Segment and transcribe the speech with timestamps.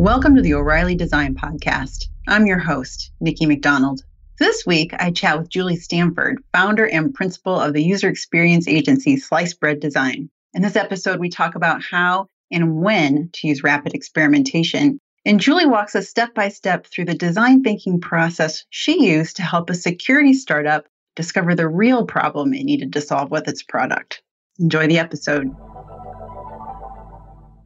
[0.00, 2.06] Welcome to the O'Reilly Design Podcast.
[2.26, 4.02] I'm your host, Nikki McDonald.
[4.38, 9.18] This week, I chat with Julie Stanford, founder and principal of the user experience agency
[9.18, 10.30] Sliced Bread Design.
[10.54, 14.98] In this episode, we talk about how and when to use rapid experimentation.
[15.26, 19.42] And Julie walks us step by step through the design thinking process she used to
[19.42, 24.22] help a security startup discover the real problem it needed to solve with its product.
[24.58, 25.54] Enjoy the episode.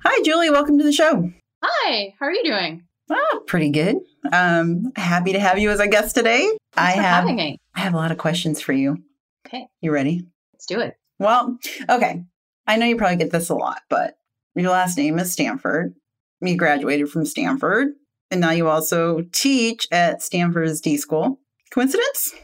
[0.03, 0.51] Hi, Julie.
[0.51, 1.31] Welcome to the show.
[1.67, 2.85] Hi, how are you doing?
[3.11, 3.97] Oh, pretty good.
[4.33, 6.41] Um, happy to have you as a guest today.
[6.43, 7.59] Thanks I for have having me.
[7.75, 8.99] I have a lot of questions for you.
[9.47, 10.27] Okay, You ready?
[10.53, 10.95] let's do it.
[11.19, 12.23] Well, okay.
[12.67, 14.15] I know you probably get this a lot, but
[14.55, 15.95] your last name is Stanford.
[16.43, 17.89] You graduated from Stanford,
[18.31, 21.39] and now you also teach at Stanford's D School.
[21.71, 22.35] Coincidence?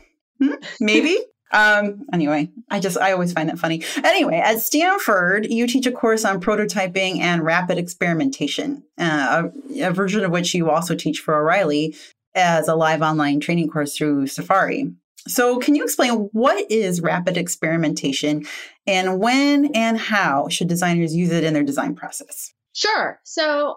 [0.41, 0.55] Hmm?
[0.81, 1.19] Maybe.
[1.53, 2.07] um.
[2.13, 3.83] Anyway, I just I always find that funny.
[4.05, 9.91] Anyway, at Stanford, you teach a course on prototyping and rapid experimentation, uh, a, a
[9.91, 11.95] version of which you also teach for O'Reilly
[12.35, 14.93] as a live online training course through Safari.
[15.29, 18.47] So, can you explain what is rapid experimentation
[18.87, 22.53] and when and how should designers use it in their design process?
[22.73, 23.21] Sure.
[23.25, 23.77] So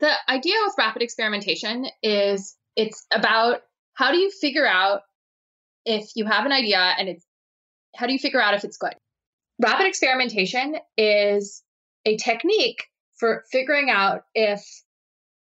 [0.00, 3.60] the idea with rapid experimentation is it's about
[3.94, 5.02] how do you figure out
[5.84, 7.24] if you have an idea and it's
[7.94, 8.94] how do you figure out if it's good?
[9.60, 11.62] Rapid experimentation is
[12.04, 12.84] a technique
[13.18, 14.62] for figuring out if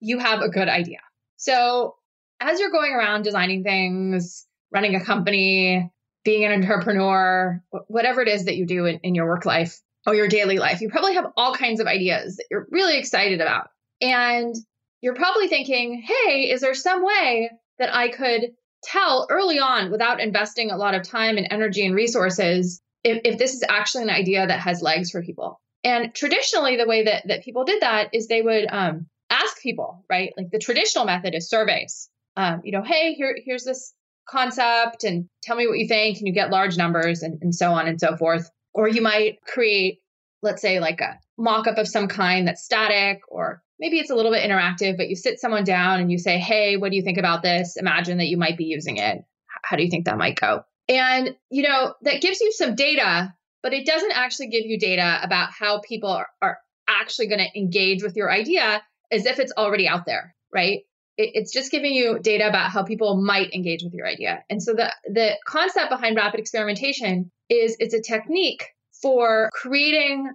[0.01, 1.01] you have a good idea.
[1.37, 1.97] So
[2.41, 5.91] as you're going around designing things, running a company,
[6.25, 10.15] being an entrepreneur, whatever it is that you do in, in your work life or
[10.15, 13.69] your daily life, you probably have all kinds of ideas that you're really excited about.
[14.01, 14.55] And
[15.01, 20.21] you're probably thinking, hey, is there some way that I could tell early on without
[20.21, 24.11] investing a lot of time and energy and resources if, if this is actually an
[24.11, 25.61] idea that has legs for people?
[25.85, 30.05] And traditionally, the way that, that people did that is they would um, ask people,
[30.11, 30.33] right?
[30.37, 32.09] Like the traditional method is surveys.
[32.37, 33.95] Um, you know, hey, here, here's this
[34.29, 36.19] concept and tell me what you think.
[36.19, 38.51] And you get large numbers and, and so on and so forth.
[38.75, 40.01] Or you might create,
[40.43, 44.15] let's say, like a mock up of some kind that's static, or maybe it's a
[44.15, 47.03] little bit interactive, but you sit someone down and you say, hey, what do you
[47.03, 47.77] think about this?
[47.77, 49.25] Imagine that you might be using it.
[49.63, 50.63] How do you think that might go?
[50.89, 55.21] And, you know, that gives you some data, but it doesn't actually give you data
[55.23, 56.59] about how people are, are
[56.89, 60.81] actually going to engage with your idea as if it's already out there, right?
[61.17, 64.43] It, it's just giving you data about how people might engage with your idea.
[64.49, 68.65] And so the the concept behind rapid experimentation is it's a technique
[69.03, 70.31] for creating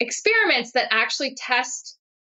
[0.00, 1.97] experiments that actually test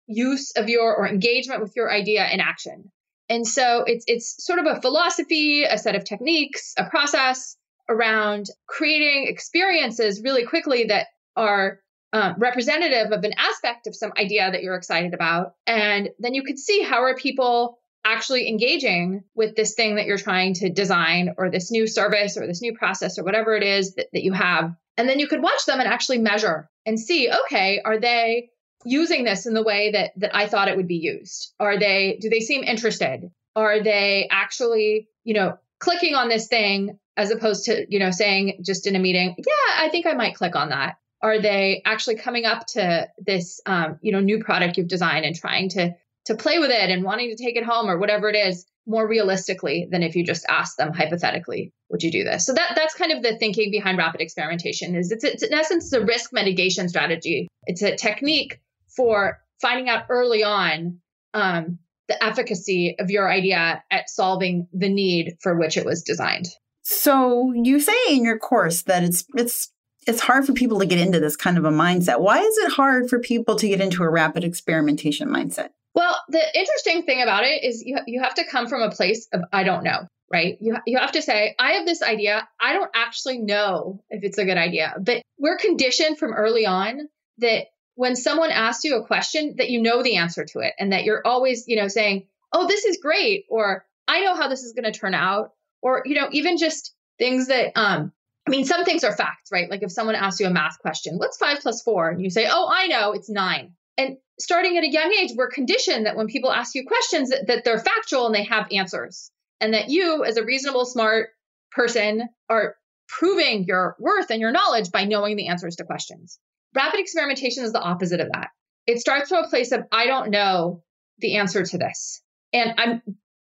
[0.08, 2.90] use of your or engagement with your idea in action.
[3.28, 7.56] And so it's it's sort of a philosophy, a set of techniques, a process
[7.88, 11.80] around creating experiences really quickly that are
[12.12, 16.42] um, representative of an aspect of some idea that you're excited about, and then you
[16.42, 21.34] could see how are people actually engaging with this thing that you're trying to design
[21.36, 24.32] or this new service or this new process or whatever it is that, that you
[24.32, 24.74] have.
[24.96, 28.48] And then you could watch them and actually measure and see, okay, are they
[28.88, 31.52] using this in the way that that I thought it would be used?
[31.60, 33.30] Are they do they seem interested?
[33.56, 38.62] Are they actually, you know, clicking on this thing as opposed to, you know, saying
[38.64, 40.96] just in a meeting, yeah, I think I might click on that.
[41.20, 45.34] Are they actually coming up to this um, you know, new product you've designed and
[45.34, 45.94] trying to
[46.26, 49.06] to play with it and wanting to take it home or whatever it is more
[49.06, 52.94] realistically than if you just ask them hypothetically would you do this so that that's
[52.94, 56.88] kind of the thinking behind rapid experimentation is it's, it's in essence a risk mitigation
[56.88, 58.60] strategy it's a technique
[58.98, 60.98] for finding out early on
[61.32, 61.78] um,
[62.08, 66.48] the efficacy of your idea at solving the need for which it was designed
[66.82, 69.72] So you say in your course that it's it's
[70.08, 72.20] it's hard for people to get into this kind of a mindset.
[72.20, 75.68] Why is it hard for people to get into a rapid experimentation mindset?
[75.94, 79.28] Well, the interesting thing about it is you, you have to come from a place
[79.34, 80.56] of I don't know, right?
[80.60, 82.48] You, you have to say, I have this idea.
[82.60, 87.00] I don't actually know if it's a good idea, but we're conditioned from early on
[87.38, 87.66] that
[87.98, 91.02] when someone asks you a question that you know the answer to it and that
[91.02, 94.72] you're always, you know, saying, "Oh, this is great," or "I know how this is
[94.72, 95.50] going to turn out,"
[95.82, 98.12] or you know, even just things that um
[98.46, 99.68] I mean, some things are facts, right?
[99.68, 102.10] Like if someone asks you a math question, what's 5 plus 4?
[102.10, 105.50] And you say, "Oh, I know, it's 9." And starting at a young age, we're
[105.50, 109.32] conditioned that when people ask you questions that, that they're factual and they have answers.
[109.60, 111.30] And that you, as a reasonable, smart
[111.72, 112.76] person, are
[113.08, 116.38] proving your worth and your knowledge by knowing the answers to questions.
[116.78, 118.50] Rapid experimentation is the opposite of that.
[118.86, 120.84] It starts from a place of I don't know
[121.18, 122.22] the answer to this.
[122.52, 123.02] And I'm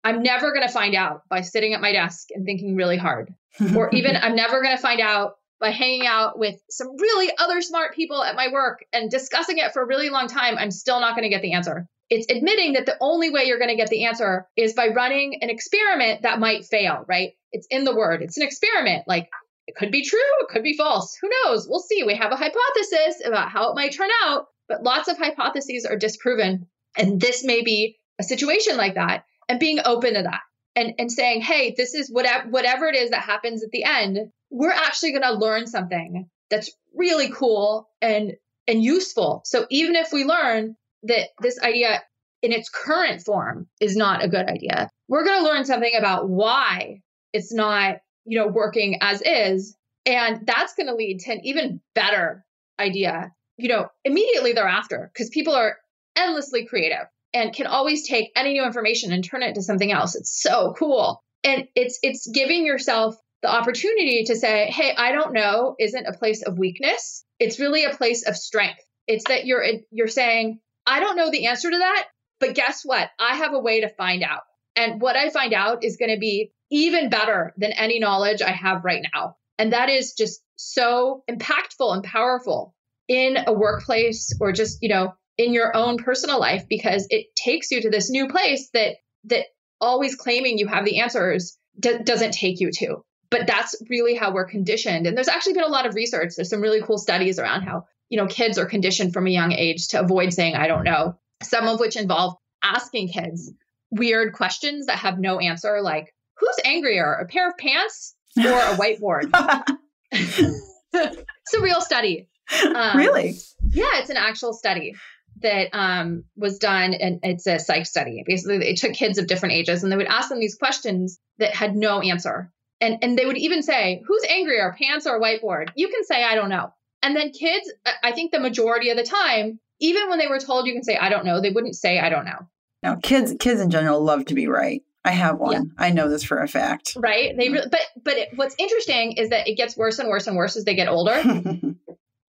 [0.02, 3.34] I'm never going to find out by sitting at my desk and thinking really hard.
[3.76, 7.60] or even I'm never going to find out by hanging out with some really other
[7.60, 10.58] smart people at my work and discussing it for a really long time.
[10.58, 11.86] I'm still not going to get the answer.
[12.10, 15.40] it's admitting that the only way you're going to get the answer is by running
[15.42, 17.32] an experiment that might fail, right?
[17.52, 18.22] It's in the word.
[18.22, 19.04] It's an experiment.
[19.06, 19.30] Like
[19.68, 21.18] it could be true, it could be false.
[21.22, 21.68] Who knows?
[21.70, 22.04] We'll see.
[22.04, 25.98] We have a hypothesis about how it might turn out, but lots of hypotheses are
[25.98, 26.68] disproven.
[26.98, 30.42] And this may be a situation like that and being open to that
[30.76, 34.18] and, and saying, hey, this is whatever, whatever it is that happens at the end,
[34.50, 38.34] we're actually going to learn something that's really cool and,
[38.68, 39.42] and useful.
[39.46, 42.02] So even if we learn that this idea
[42.42, 46.30] in its current form is not a good idea, we're going to learn something about
[46.30, 47.02] why
[47.34, 47.98] it's not,
[48.28, 49.76] you know, working as is.
[50.06, 52.46] And that's going to lead to an even better
[52.80, 55.78] idea, you know, immediately thereafter, because people are
[56.16, 60.16] endlessly creative and can always take any new information and turn it into something else.
[60.16, 61.24] It's so cool.
[61.44, 66.18] And it's it's giving yourself the opportunity to say, "Hey, I don't know" isn't a
[66.18, 67.24] place of weakness.
[67.40, 68.82] It's really a place of strength.
[69.08, 72.08] It's that you're you're saying, "I don't know the answer to that,
[72.40, 73.10] but guess what?
[73.20, 74.42] I have a way to find out."
[74.78, 78.52] And what I find out is going to be even better than any knowledge I
[78.52, 79.36] have right now.
[79.58, 82.76] And that is just so impactful and powerful
[83.08, 87.72] in a workplace or just, you know, in your own personal life because it takes
[87.72, 89.46] you to this new place that that
[89.82, 93.04] always claiming you have the answers d- doesn't take you to.
[93.30, 95.06] But that's really how we're conditioned.
[95.06, 96.34] And there's actually been a lot of research.
[96.36, 99.52] There's some really cool studies around how you know kids are conditioned from a young
[99.52, 101.18] age to avoid saying i don't know.
[101.42, 103.52] Some of which involve asking kids
[103.92, 108.76] weird questions that have no answer like who's angrier a pair of pants or a
[108.76, 109.32] whiteboard
[110.12, 112.28] it's a real study
[112.76, 113.36] um, really
[113.70, 114.94] yeah it's an actual study
[115.42, 118.24] that um, was done, and it's a psych study.
[118.26, 121.56] Basically, they took kids of different ages and they would ask them these questions that
[121.56, 122.52] had no answer.
[122.80, 125.70] And, and they would even say, Who's angrier, pants or whiteboard?
[125.76, 126.74] You can say, I don't know.
[127.02, 127.72] And then kids,
[128.04, 130.98] I think the majority of the time, even when they were told you can say,
[130.98, 132.48] I don't know, they wouldn't say, I don't know.
[132.84, 134.82] No, kids, kids in general love to be right.
[135.04, 135.54] I have one.
[135.54, 135.62] Yeah.
[135.78, 136.98] I know this for a fact.
[136.98, 137.36] Right.
[137.38, 140.36] They really, but but it, what's interesting is that it gets worse and worse and
[140.36, 141.24] worse as they get older.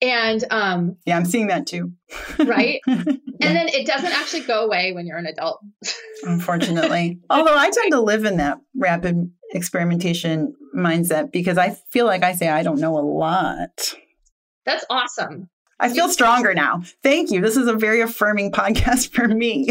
[0.03, 1.93] And um yeah, I'm seeing that too.
[2.39, 2.81] right?
[2.87, 3.03] yeah.
[3.07, 5.61] And then it doesn't actually go away when you're an adult.
[6.23, 7.19] Unfortunately.
[7.31, 12.35] Although I tend to live in that rapid experimentation mindset because I feel like I
[12.35, 13.95] say I don't know a lot.
[14.67, 15.49] That's awesome.
[15.79, 16.83] I feel stronger now.
[17.03, 17.41] Thank you.
[17.41, 19.71] This is a very affirming podcast for me.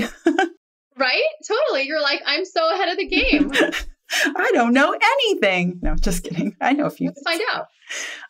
[0.97, 1.23] Right?
[1.47, 1.83] Totally.
[1.87, 3.51] You're like, I'm so ahead of the game.
[4.35, 5.79] I don't know anything.
[5.81, 6.55] No, just kidding.
[6.61, 7.07] I know a few.
[7.07, 7.67] Let's find out.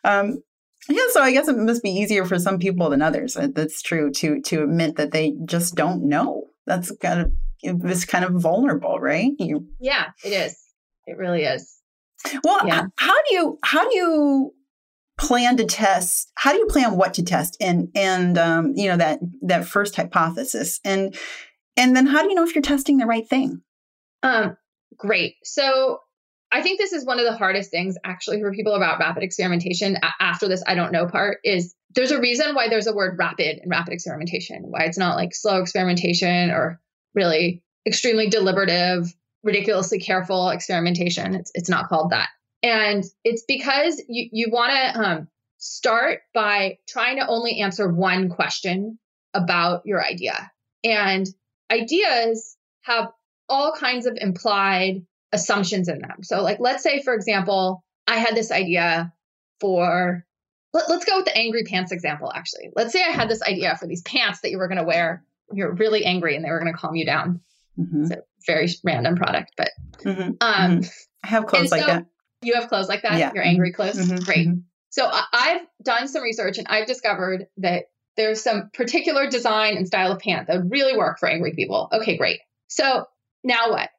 [0.04, 0.42] Um,
[0.88, 3.36] yeah, so I guess it must be easier for some people than others.
[3.54, 6.44] That's true to to admit that they just don't know.
[6.66, 7.32] That's kind of
[7.62, 9.32] it's kind of vulnerable, right?
[9.38, 10.56] You, yeah, it is.
[11.06, 11.80] It really is.
[12.44, 12.86] Well, yeah.
[12.96, 14.54] how do you how do you
[15.18, 16.30] plan to test?
[16.34, 19.96] How do you plan what to test and and um, you know that that first
[19.96, 21.16] hypothesis and
[21.76, 23.62] and then how do you know if you're testing the right thing?
[24.22, 24.56] Um,
[24.96, 25.36] great.
[25.44, 26.00] So
[26.52, 29.98] I think this is one of the hardest things actually for people about rapid experimentation
[30.20, 33.60] after this I don't know part is there's a reason why there's a word rapid
[33.62, 36.80] in rapid experimentation, why it's not like slow experimentation or
[37.14, 39.12] really extremely deliberative,
[39.42, 41.34] ridiculously careful experimentation.
[41.34, 42.28] It's it's not called that.
[42.62, 48.28] And it's because you you want to um, start by trying to only answer one
[48.28, 48.98] question
[49.34, 50.50] about your idea.
[50.84, 51.26] And
[51.70, 53.08] ideas have
[53.48, 56.22] all kinds of implied assumptions in them.
[56.22, 59.12] So, like, let's say, for example, I had this idea
[59.60, 60.24] for,
[60.72, 62.70] let, us go with the angry pants example, actually.
[62.74, 65.24] Let's say I had this idea for these pants that you were going to wear.
[65.52, 67.40] You're really angry and they were going to calm you down.
[67.78, 68.02] Mm-hmm.
[68.02, 70.20] It's a very random product, but mm-hmm.
[70.40, 70.88] Um, mm-hmm.
[71.24, 72.06] I have clothes like that.
[72.42, 73.18] You have clothes like that?
[73.18, 73.32] Yeah.
[73.34, 73.98] Your angry clothes?
[73.98, 74.24] Mm-hmm.
[74.24, 74.48] Great.
[74.48, 74.60] Mm-hmm.
[74.90, 77.84] So, I've done some research and I've discovered that
[78.16, 81.88] there's some particular design and style of pant that would really work for angry people.
[81.92, 82.40] Okay, great.
[82.68, 83.06] So,
[83.44, 83.90] now what?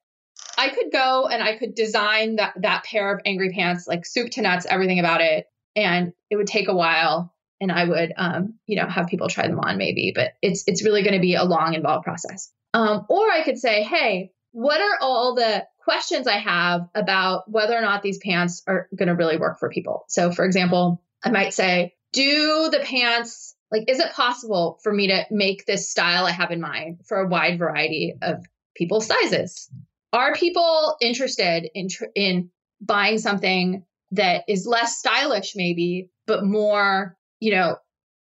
[0.57, 4.31] I could go and I could design that that pair of angry pants, like soup
[4.31, 5.45] to nuts, everything about it,
[5.75, 7.33] and it would take a while.
[7.59, 10.83] And I would, um, you know, have people try them on maybe, but it's it's
[10.83, 12.51] really going to be a long, involved process.
[12.73, 17.75] Um, or I could say, hey, what are all the questions I have about whether
[17.75, 20.05] or not these pants are going to really work for people?
[20.09, 25.07] So, for example, I might say, do the pants like is it possible for me
[25.07, 28.45] to make this style I have in mind for a wide variety of
[28.75, 29.69] people's sizes?
[30.13, 32.49] are people interested in in
[32.81, 37.77] buying something that is less stylish maybe but more you know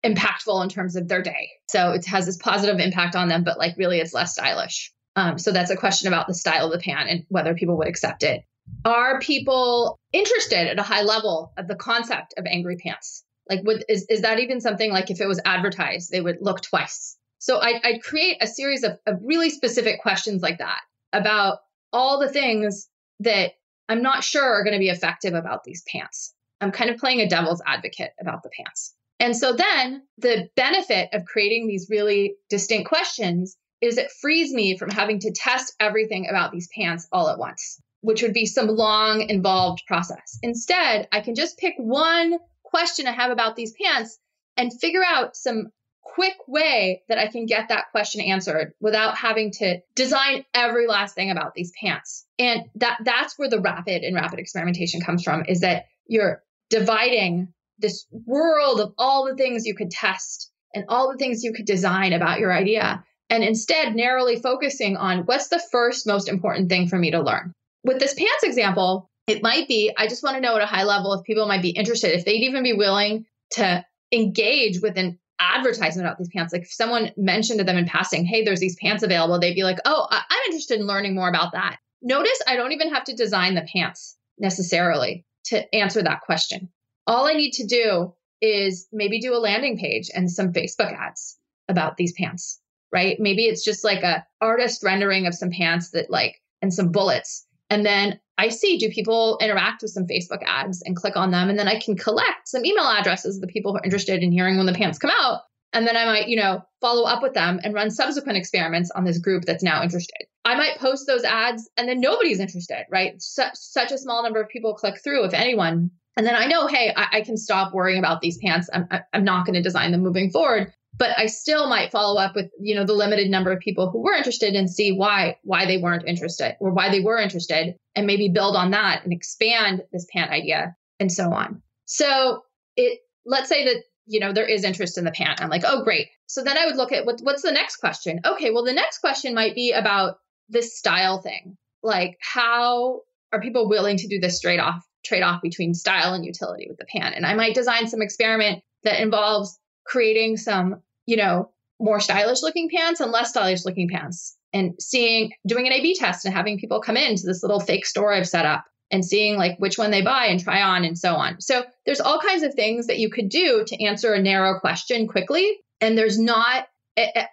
[0.04, 1.50] impactful in terms of their day?
[1.68, 4.92] So it has this positive impact on them but like really it's less stylish.
[5.16, 7.88] Um, so that's a question about the style of the pan and whether people would
[7.88, 8.42] accept it.
[8.84, 13.84] Are people interested at a high level of the concept of angry pants like would
[13.88, 17.60] is, is that even something like if it was advertised they would look twice So
[17.60, 20.80] I'd, I'd create a series of, of really specific questions like that
[21.12, 21.58] about
[21.92, 22.88] all the things
[23.20, 23.52] that
[23.88, 26.34] I'm not sure are going to be effective about these pants.
[26.60, 28.94] I'm kind of playing a devil's advocate about the pants.
[29.20, 34.76] And so then the benefit of creating these really distinct questions is it frees me
[34.76, 38.68] from having to test everything about these pants all at once, which would be some
[38.68, 40.38] long, involved process.
[40.42, 44.18] Instead, I can just pick one question I have about these pants
[44.56, 45.70] and figure out some
[46.02, 51.14] quick way that I can get that question answered without having to design every last
[51.14, 52.26] thing about these pants.
[52.38, 57.52] And that that's where the rapid and rapid experimentation comes from is that you're dividing
[57.78, 61.66] this world of all the things you could test and all the things you could
[61.66, 66.88] design about your idea and instead narrowly focusing on what's the first most important thing
[66.88, 67.52] for me to learn.
[67.84, 70.84] With this pants example, it might be I just want to know at a high
[70.84, 75.18] level if people might be interested, if they'd even be willing to engage with an
[75.38, 76.52] advertisement about these pants.
[76.52, 79.64] Like if someone mentioned to them in passing, hey, there's these pants available, they'd be
[79.64, 81.78] like, oh, I'm interested in learning more about that.
[82.02, 86.68] Notice I don't even have to design the pants necessarily to answer that question.
[87.06, 91.38] All I need to do is maybe do a landing page and some Facebook ads
[91.68, 92.60] about these pants,
[92.92, 93.18] right?
[93.18, 97.46] Maybe it's just like a artist rendering of some pants that like and some bullets.
[97.70, 101.48] And then I see do people interact with some Facebook ads and click on them
[101.48, 104.32] and then I can collect some email addresses of the people who are interested in
[104.32, 107.34] hearing when the pants come out and then I might, you know, follow up with
[107.34, 110.26] them and run subsequent experiments on this group that's now interested.
[110.44, 113.20] I might post those ads and then nobody's interested, right?
[113.20, 115.90] Such, such a small number of people click through, if anyone.
[116.16, 118.70] And then I know, hey, I, I can stop worrying about these pants.
[118.72, 120.72] I'm, I'm not going to design them moving forward.
[120.98, 124.02] But I still might follow up with, you know, the limited number of people who
[124.02, 128.06] were interested and see why why they weren't interested or why they were interested, and
[128.06, 131.62] maybe build on that and expand this pant idea and so on.
[131.84, 132.42] So
[132.76, 135.42] it let's say that you know there is interest in the pant.
[135.42, 136.08] I'm like, oh great.
[136.26, 138.20] So then I would look at what, what's the next question.
[138.24, 140.16] Okay, well the next question might be about
[140.48, 143.00] this style thing, like how
[143.32, 146.78] are people willing to do this straight off trade off between style and utility with
[146.78, 147.14] the pant.
[147.14, 152.68] And I might design some experiment that involves creating some, you know, more stylish looking
[152.70, 156.58] pants and less stylish looking pants and seeing, doing an A B test and having
[156.58, 159.90] people come into this little fake store I've set up and seeing like which one
[159.90, 161.40] they buy and try on and so on.
[161.40, 165.06] So there's all kinds of things that you could do to answer a narrow question
[165.08, 165.58] quickly.
[165.80, 166.66] And there's not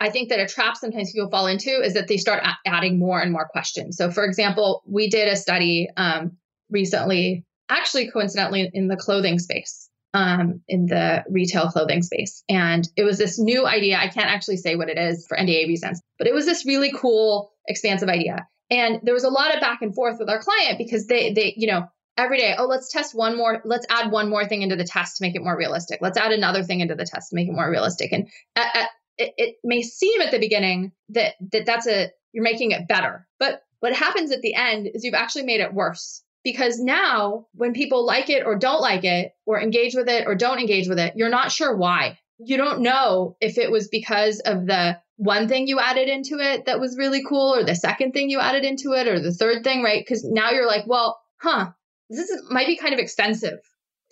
[0.01, 3.21] I think that a trap sometimes people fall into is that they start adding more
[3.21, 3.95] and more questions.
[3.95, 6.35] So, for example, we did a study um,
[6.69, 12.43] recently actually coincidentally in the clothing space, um, in the retail clothing space.
[12.47, 13.97] And it was this new idea.
[13.97, 16.91] I can't actually say what it is for NDA reasons, but it was this really
[16.95, 18.47] cool, expansive idea.
[18.69, 21.53] And there was a lot of back and forth with our client because they, they,
[21.57, 24.75] you know, every day, oh, let's test one more, let's add one more thing into
[24.75, 25.99] the test to make it more realistic.
[26.01, 28.11] Let's add another thing into the test to make it more realistic.
[28.11, 32.43] And at, at, it, it may seem at the beginning that that that's a you're
[32.43, 36.23] making it better, but what happens at the end is you've actually made it worse
[36.43, 40.35] because now when people like it or don't like it or engage with it or
[40.35, 42.19] don't engage with it, you're not sure why.
[42.37, 46.65] You don't know if it was because of the one thing you added into it
[46.65, 49.63] that was really cool or the second thing you added into it or the third
[49.63, 50.03] thing, right?
[50.03, 51.71] Because now you're like, well, huh,
[52.09, 53.59] this is, might be kind of expensive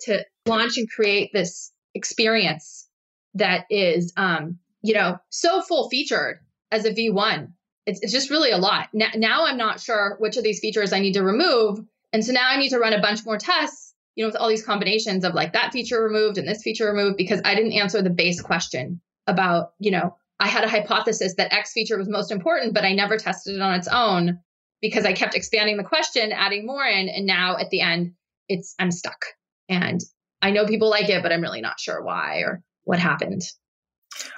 [0.02, 2.88] to launch and create this experience
[3.34, 6.38] that is, um, you know, so full featured
[6.70, 7.52] as a V1.
[7.84, 8.88] It's, it's just really a lot.
[8.92, 11.80] Now, now I'm not sure which of these features I need to remove
[12.12, 14.48] and so now I need to run a bunch more tests, you know, with all
[14.48, 18.02] these combinations of like that feature removed and this feature removed because I didn't answer
[18.02, 22.32] the base question about, you know, I had a hypothesis that X feature was most
[22.32, 24.40] important, but I never tested it on its own
[24.80, 28.14] because I kept expanding the question, adding more in, and now at the end,
[28.48, 29.24] it's I'm stuck.
[29.68, 30.00] And
[30.42, 33.42] I know people like it, but I'm really not sure why or what happened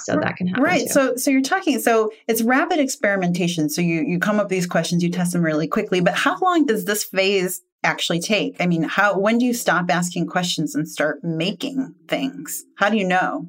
[0.01, 0.93] so that can happen right too.
[0.93, 4.67] so so you're talking so it's rapid experimentation so you you come up with these
[4.67, 8.57] questions you test them really quickly but how long does this phase actually take?
[8.61, 12.65] I mean how when do you stop asking questions and start making things?
[12.77, 13.49] How do you know?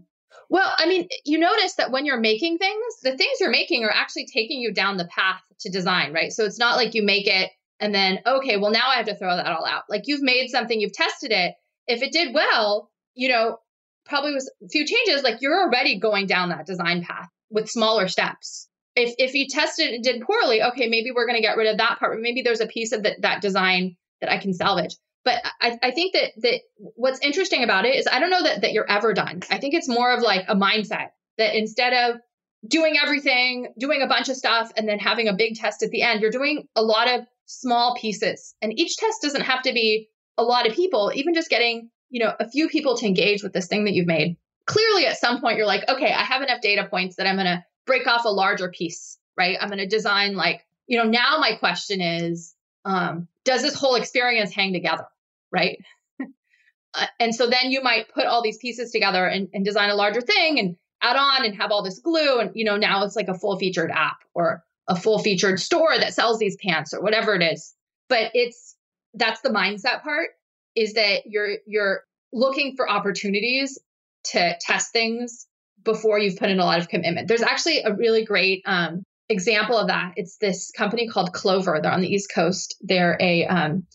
[0.50, 3.92] Well i mean you notice that when you're making things the things you're making are
[3.92, 6.32] actually taking you down the path to design right?
[6.32, 9.16] So it's not like you make it and then okay well now i have to
[9.16, 9.84] throw that all out.
[9.90, 11.56] Like you've made something you've tested it.
[11.88, 13.58] If it did well you know
[14.06, 18.08] probably was a few changes, like you're already going down that design path with smaller
[18.08, 18.68] steps.
[18.96, 21.78] If if you tested and did poorly, okay, maybe we're going to get rid of
[21.78, 22.20] that part.
[22.22, 24.96] Maybe there's a piece of that that design that I can salvage.
[25.26, 28.62] But I, I think that that what's interesting about it is I don't know that
[28.62, 29.42] that you're ever done.
[29.50, 32.22] I think it's more of like a mindset that instead of
[32.68, 36.02] doing everything, doing a bunch of stuff, and then having a big test at the
[36.02, 38.56] end, you're doing a lot of small pieces.
[38.62, 42.24] And each test doesn't have to be a lot of people, even just getting you
[42.24, 44.38] know, a few people to engage with this thing that you've made.
[44.66, 47.46] Clearly, at some point, you're like, okay, I have enough data points that I'm going
[47.46, 49.58] to break off a larger piece, right?
[49.60, 53.96] I'm going to design like, you know, now my question is, um, does this whole
[53.96, 55.06] experience hang together,
[55.52, 55.78] right?
[56.94, 59.96] uh, and so then you might put all these pieces together and, and design a
[59.96, 62.40] larger thing and add on and have all this glue.
[62.40, 65.98] And, you know, now it's like a full featured app or a full featured store
[65.98, 67.74] that sells these pants or whatever it is.
[68.10, 68.76] But it's,
[69.14, 70.30] that's the mindset part
[70.76, 72.04] is that you're, you're
[72.34, 73.80] looking for opportunities
[74.26, 75.48] to test things
[75.84, 77.28] before you've put in a lot of commitment.
[77.28, 80.14] There's actually a really great um, example of that.
[80.18, 81.80] It's this company called Clover.
[81.82, 82.76] They're on the East Coast.
[82.82, 83.86] They're a um,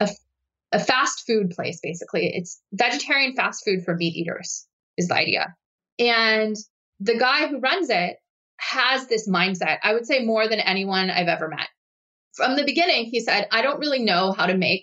[0.00, 0.08] a,
[0.72, 2.32] a fast food place, basically.
[2.34, 4.66] It's vegetarian fast food for meat eaters,
[4.96, 5.54] is the idea.
[5.98, 6.56] And
[7.00, 8.16] the guy who runs it
[8.58, 11.68] has this mindset, I would say more than anyone I've ever met.
[12.34, 14.82] From the beginning, he said, I don't really know how to make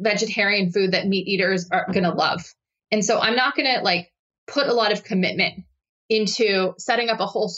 [0.00, 2.42] vegetarian food that meat eaters are going to love.
[2.90, 4.12] And so I'm not going to like
[4.46, 5.64] put a lot of commitment
[6.08, 7.52] into setting up a whole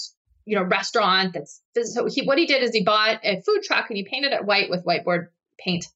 [0.45, 1.63] you know restaurant that's
[1.95, 4.45] so he what he did is he bought a food truck and he painted it
[4.45, 5.87] white with whiteboard paint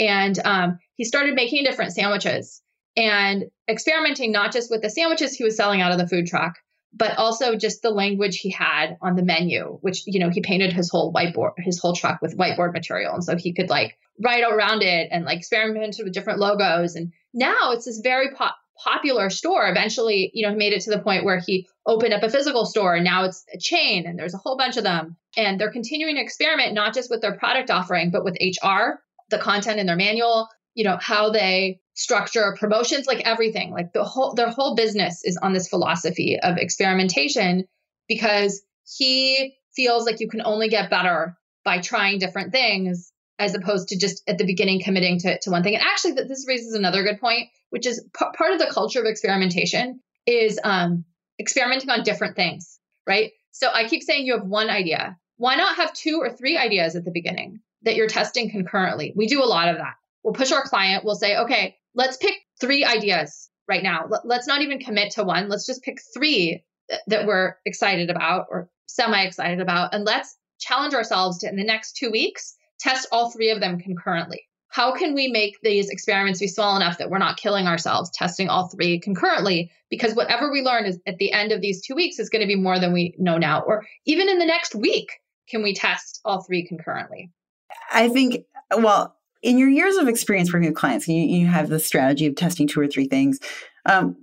[0.00, 2.62] and um, he started making different sandwiches
[2.96, 6.54] and experimenting not just with the sandwiches he was selling out of the food truck
[6.96, 10.72] but also just the language he had on the menu which you know he painted
[10.72, 13.14] his whole whiteboard his whole truck with whiteboard material.
[13.14, 16.94] And so he could like write around it and like experimented with different logos.
[16.94, 19.68] And now it's this very pop popular store.
[19.68, 22.64] Eventually you know he made it to the point where he opened up a physical
[22.64, 22.94] store.
[22.94, 25.16] And now it's a chain and there's a whole bunch of them.
[25.36, 29.38] And they're continuing to experiment not just with their product offering but with hr the
[29.38, 34.34] content in their manual you know how they structure promotions like everything like the whole
[34.34, 37.64] their whole business is on this philosophy of experimentation
[38.08, 43.88] because he feels like you can only get better by trying different things as opposed
[43.88, 45.74] to just at the beginning committing to, to one thing.
[45.74, 49.06] And actually, this raises another good point, which is p- part of the culture of
[49.06, 51.04] experimentation is um,
[51.40, 53.32] experimenting on different things, right?
[53.50, 55.18] So I keep saying you have one idea.
[55.36, 59.12] Why not have two or three ideas at the beginning that you're testing concurrently?
[59.16, 59.94] We do a lot of that.
[60.22, 64.08] We'll push our client, we'll say, okay, let's pick three ideas right now.
[64.24, 65.48] Let's not even commit to one.
[65.48, 66.64] Let's just pick three
[67.06, 69.94] that we're excited about or semi excited about.
[69.94, 73.78] And let's challenge ourselves to, in the next two weeks, test all three of them
[73.78, 74.42] concurrently.
[74.68, 78.48] How can we make these experiments be small enough that we're not killing ourselves testing
[78.48, 79.70] all three concurrently?
[79.88, 82.48] Because whatever we learn is at the end of these two weeks is going to
[82.48, 83.62] be more than we know now.
[83.62, 85.08] Or even in the next week,
[85.48, 87.30] can we test all three concurrently?
[87.92, 88.44] I think,
[88.76, 92.34] well, in your years of experience working with clients, you, you have the strategy of
[92.34, 93.38] testing two or three things.
[93.86, 94.16] Um,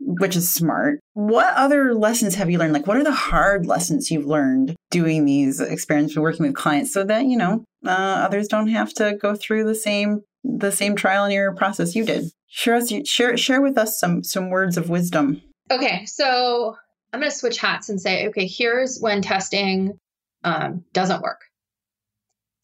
[0.00, 1.00] which is smart.
[1.14, 2.72] What other lessons have you learned?
[2.72, 6.92] Like, what are the hard lessons you've learned doing these experiments and working with clients
[6.92, 10.94] so that, you know, uh, others don't have to go through the same the same
[10.94, 12.30] trial and error process you did?
[12.46, 15.42] Share us, share share with us some some words of wisdom.
[15.68, 16.76] Okay, so
[17.12, 19.98] I'm going to switch hats and say, okay, here's when testing
[20.44, 21.40] um, doesn't work.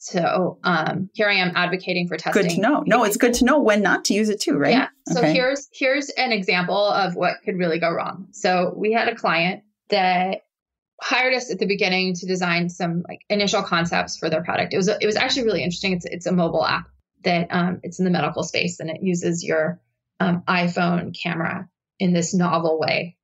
[0.04, 2.42] So um, here I am advocating for testing.
[2.42, 2.84] Good to know.
[2.86, 4.72] No, it's good to know when not to use it too, right?
[4.72, 4.88] Yeah.
[5.08, 5.32] So okay.
[5.32, 8.28] here's here's an example of what could really go wrong.
[8.32, 10.42] So we had a client that
[11.00, 14.74] hired us at the beginning to design some like initial concepts for their product.
[14.74, 15.94] It was it was actually really interesting.
[15.94, 16.84] It's it's a mobile app
[17.22, 19.80] that um, it's in the medical space and it uses your
[20.20, 21.66] um, iPhone camera
[21.98, 23.16] in this novel way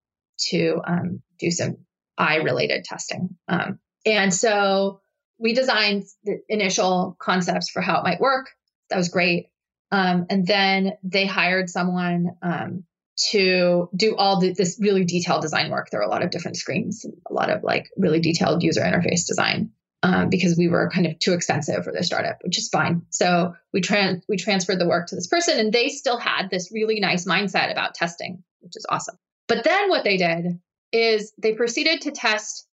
[0.48, 1.76] to um, do some
[2.16, 3.36] eye related testing.
[3.48, 5.02] Um, and so
[5.40, 8.50] we designed the initial concepts for how it might work.
[8.90, 9.46] That was great.
[9.90, 12.84] Um, and then they hired someone um,
[13.30, 15.88] to do all the, this really detailed design work.
[15.90, 19.26] There are a lot of different screens, a lot of like really detailed user interface
[19.26, 19.72] design
[20.02, 23.02] um, because we were kind of too expensive for the startup, which is fine.
[23.10, 26.70] So we trans we transferred the work to this person, and they still had this
[26.72, 29.16] really nice mindset about testing, which is awesome.
[29.48, 30.60] But then what they did
[30.92, 32.66] is they proceeded to test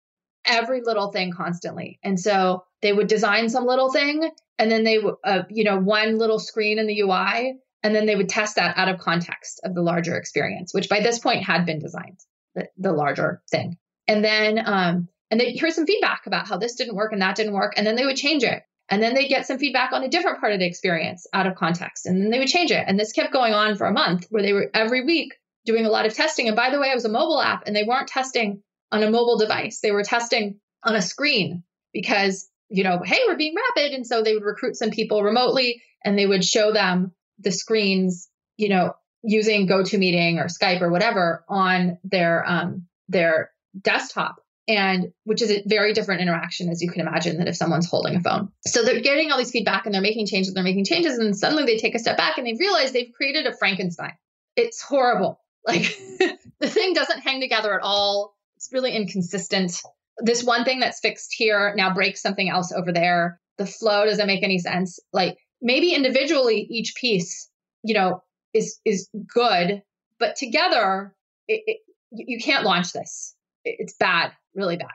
[0.47, 1.99] every little thing constantly.
[2.03, 6.17] And so they would design some little thing and then they uh, you know, one
[6.17, 9.75] little screen in the UI, and then they would test that out of context of
[9.75, 12.19] the larger experience, which by this point had been designed,
[12.55, 13.77] the, the larger thing.
[14.07, 17.35] And then, um, and they hear some feedback about how this didn't work and that
[17.35, 18.63] didn't work, and then they would change it.
[18.89, 21.55] And then they'd get some feedback on a different part of the experience out of
[21.55, 22.83] context, and then they would change it.
[22.87, 25.33] And this kept going on for a month where they were every week
[25.65, 26.47] doing a lot of testing.
[26.47, 29.11] And by the way, it was a mobile app, and they weren't testing on a
[29.11, 29.79] mobile device.
[29.79, 33.93] They were testing on a screen because, you know, hey, we're being rapid.
[33.93, 38.29] And so they would recruit some people remotely and they would show them the screens,
[38.57, 45.41] you know, using GoToMeeting or Skype or whatever on their um, their desktop and which
[45.41, 48.51] is a very different interaction as you can imagine than if someone's holding a phone.
[48.65, 51.27] So they're getting all these feedback and they're making changes, and they're making changes, and
[51.27, 54.13] then suddenly they take a step back and they realize they've created a Frankenstein.
[54.55, 55.39] It's horrible.
[55.65, 55.81] Like
[56.59, 58.36] the thing doesn't hang together at all.
[58.71, 59.81] Really inconsistent.
[60.19, 63.39] this one thing that's fixed here now breaks something else over there.
[63.57, 64.99] The flow doesn't make any sense.
[65.13, 67.49] Like maybe individually each piece,
[67.83, 69.81] you know, is is good,
[70.19, 71.15] but together
[71.47, 71.77] it, it,
[72.11, 73.35] you can't launch this.
[73.63, 74.87] It's bad, really bad.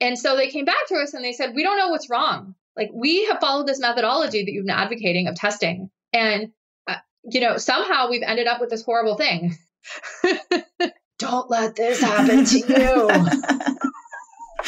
[0.00, 2.54] And so they came back to us and they said, "We don't know what's wrong.
[2.76, 6.52] Like we have followed this methodology that you've been advocating of testing, and
[6.86, 9.56] uh, you know somehow we've ended up with this horrible thing.
[11.20, 13.10] don't let this happen to you."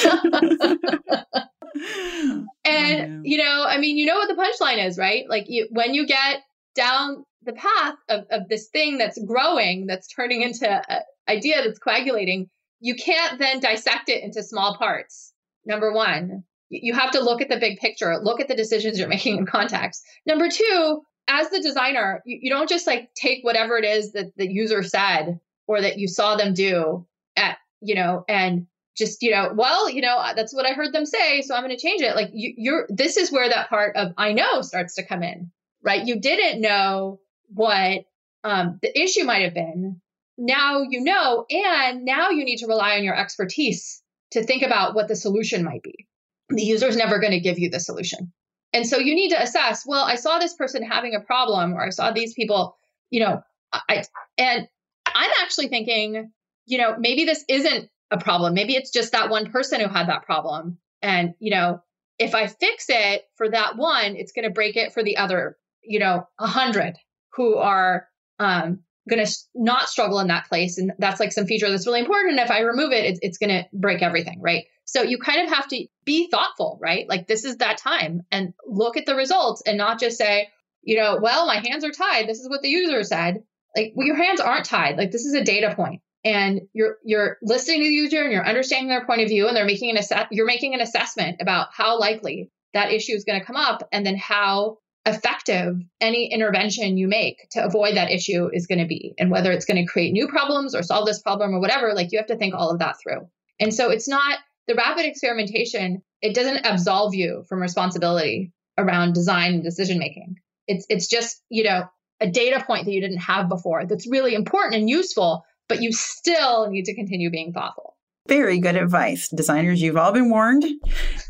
[0.05, 1.45] Oh,
[2.65, 5.25] and you know, I mean, you know what the punchline is, right?
[5.29, 6.41] Like you, when you get
[6.75, 11.79] down the path of, of this thing that's growing, that's turning into an idea that's
[11.79, 12.49] coagulating,
[12.81, 15.33] you can't then dissect it into small parts.
[15.65, 19.09] Number one, you have to look at the big picture, look at the decisions you're
[19.17, 20.03] making in context.
[20.27, 24.37] Number two, as the designer, you, you don't just like take whatever it is that
[24.37, 29.31] the user said or that you saw them do at, you know, and just you
[29.31, 32.03] know well you know that's what i heard them say so i'm going to change
[32.03, 32.15] it.
[32.15, 35.51] Like you, you're this is where that part of i know starts to come in
[35.83, 36.07] right?
[36.07, 38.05] You didn't know what
[38.45, 40.01] um, the issue might have been.
[40.39, 44.95] Now you know and now you need to rely on your expertise to think about
[44.95, 46.07] what the solution might be.
[46.49, 48.33] The user is never going to give you the solution.
[48.73, 51.85] And so you need to assess well i saw this person having a problem or
[51.85, 52.79] i saw these people
[53.11, 54.05] you know i
[54.39, 54.67] and
[55.15, 56.31] i'm actually thinking
[56.67, 58.55] you know maybe this isn't a problem.
[58.55, 60.79] Maybe it's just that one person who had that problem.
[61.01, 61.83] And, you know,
[62.19, 65.57] if I fix it for that one, it's going to break it for the other,
[65.83, 66.95] you know, a hundred
[67.33, 68.07] who are
[68.39, 70.79] um, going to not struggle in that place.
[70.79, 72.39] And that's like some feature that's really important.
[72.39, 74.41] And if I remove it, it's, it's going to break everything.
[74.41, 74.67] Right.
[74.85, 77.09] So you kind of have to be thoughtful, right?
[77.09, 80.49] Like this is that time and look at the results and not just say,
[80.83, 82.29] you know, well, my hands are tied.
[82.29, 83.43] This is what the user said.
[83.77, 84.97] Like, well, your hands aren't tied.
[84.97, 86.01] Like, this is a data point.
[86.25, 89.57] And you're you're listening to the user and you're understanding their point of view and
[89.57, 93.41] they're making an ass- you're making an assessment about how likely that issue is going
[93.41, 98.49] to come up and then how effective any intervention you make to avoid that issue
[98.53, 101.21] is going to be and whether it's going to create new problems or solve this
[101.21, 103.29] problem or whatever like you have to think all of that through.
[103.59, 109.55] And so it's not the rapid experimentation it doesn't absolve you from responsibility around design
[109.55, 110.37] and decision making.
[110.67, 111.85] It's it's just you know
[112.23, 115.93] a data point that you didn't have before that's really important and useful but you
[115.93, 117.97] still need to continue being thoughtful.
[118.29, 119.29] Very good advice.
[119.31, 120.65] Designers, you've all been warned.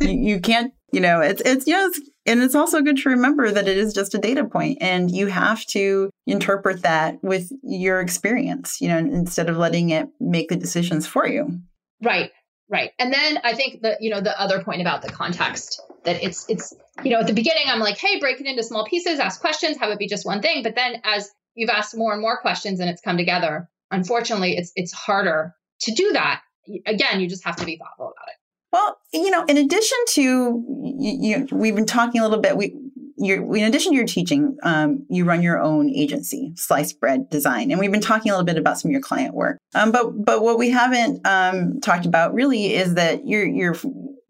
[0.01, 3.11] you, you, can't, you know, it's, it's, you know, it's, and it's also good to
[3.11, 7.51] remember that it is just a data point and you have to interpret that with
[7.63, 11.61] your experience, you know, instead of letting it make the decisions for you.
[12.03, 12.31] Right.
[12.73, 12.93] Right.
[12.99, 16.49] And then I think that, you know, the other point about the context that it's,
[16.49, 16.73] it's,
[17.05, 19.77] you know, at the beginning, I'm like, hey, break it into small pieces, ask questions,
[19.77, 20.63] have it be just one thing.
[20.63, 24.73] But then as you've asked more and more questions and it's come together, unfortunately, it's
[24.75, 26.41] it's harder to do that.
[26.87, 28.37] Again, you just have to be thoughtful about it.
[28.73, 30.65] Well, you know, in addition to you,
[30.97, 32.57] you we've been talking a little bit.
[32.57, 32.75] We
[33.17, 37.71] you're, in addition to your teaching, um, you run your own agency, Sliced Bread Design,
[37.71, 39.59] and we've been talking a little bit about some of your client work.
[39.75, 43.75] Um, but but what we haven't um, talked about really is that your your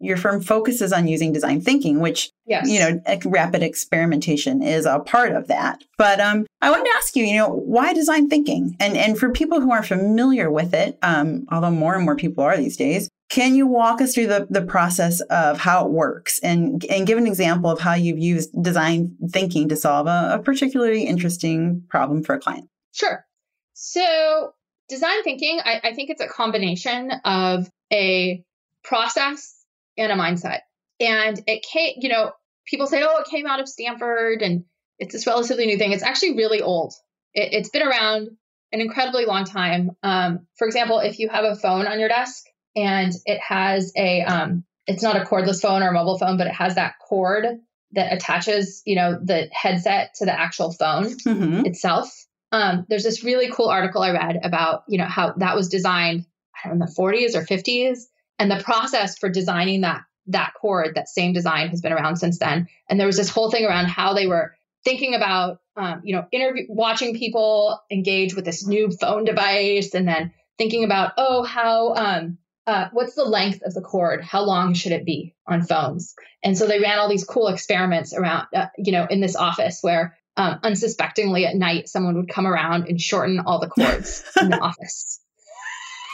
[0.03, 2.69] your firm focuses on using design thinking, which yes.
[2.69, 5.83] you know rapid experimentation is a part of that.
[5.97, 8.75] But um, I wanted to ask you, you know, why design thinking?
[8.79, 12.43] And and for people who aren't familiar with it, um, although more and more people
[12.43, 16.37] are these days, can you walk us through the, the process of how it works
[16.43, 20.39] and, and give an example of how you've used design thinking to solve a, a
[20.39, 22.69] particularly interesting problem for a client?
[22.91, 23.25] Sure.
[23.73, 24.53] So,
[24.87, 28.43] design thinking, I, I think it's a combination of a
[28.83, 29.65] process
[29.97, 30.59] and a mindset.
[30.99, 32.33] And it came, you know,
[32.67, 34.63] people say, oh, it came out of Stanford and
[34.99, 35.91] it's this relatively new thing.
[35.91, 36.93] It's actually really old.
[37.33, 38.29] It, has been around
[38.71, 39.89] an incredibly long time.
[40.03, 42.43] Um, for example, if you have a phone on your desk,
[42.75, 46.47] and it has a um, it's not a cordless phone or a mobile phone, but
[46.47, 47.45] it has that cord
[47.93, 51.65] that attaches, you know, the headset to the actual phone mm-hmm.
[51.65, 52.11] itself.
[52.51, 56.25] Um, there's this really cool article I read about, you know, how that was designed
[56.65, 57.99] in the 40s or 50s,
[58.39, 62.39] and the process for designing that that cord, that same design, has been around since
[62.39, 62.67] then.
[62.89, 64.55] And there was this whole thing around how they were
[64.85, 70.07] thinking about, um, you know, interview, watching people engage with this new phone device, and
[70.07, 74.23] then thinking about, oh, how um, uh, what's the length of the cord?
[74.23, 76.15] How long should it be on phones?
[76.43, 79.79] And so they ran all these cool experiments around, uh, you know, in this office
[79.81, 84.49] where um, unsuspectingly at night someone would come around and shorten all the cords in
[84.49, 85.19] the office,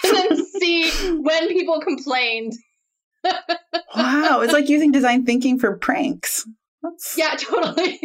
[0.03, 2.53] and then see when people complained.
[3.95, 6.47] wow, it's like using design thinking for pranks.
[6.81, 7.17] That's...
[7.17, 7.99] Yeah, totally.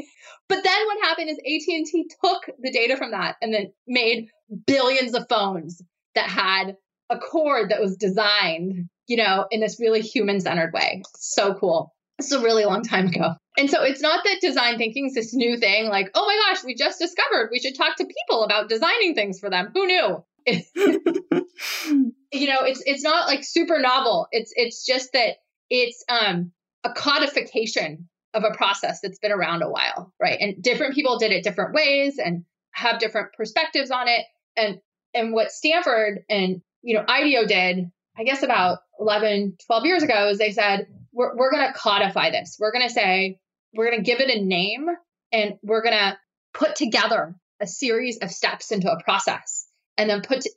[0.48, 4.28] But then what happened is AT&T took the data from that and then made
[4.66, 5.80] billions of phones
[6.14, 6.76] that had
[7.14, 11.02] a cord that was designed you know, in this really human centered way.
[11.16, 11.94] So cool.
[12.18, 13.34] It's a really long time ago.
[13.58, 16.64] And so it's not that design thinking is this new thing like, oh my gosh,
[16.64, 19.70] we just discovered we should talk to people about designing things for them.
[19.74, 20.24] Who knew?
[20.46, 24.28] you know, it's it's not like super novel.
[24.30, 25.36] It's it's just that
[25.70, 26.52] it's um
[26.84, 30.38] a codification of a process that's been around a while, right?
[30.40, 34.24] And different people did it different ways and have different perspectives on it.
[34.56, 34.78] And
[35.14, 40.28] and what Stanford and you know IDEO did, I guess about 11, 12 years ago,
[40.28, 42.56] is they said we're we're going to codify this.
[42.60, 43.40] We're going to say
[43.74, 44.86] we're going to give it a name
[45.32, 46.16] and we're going to
[46.52, 49.66] put together a series of steps into a process
[49.96, 50.50] and then put to,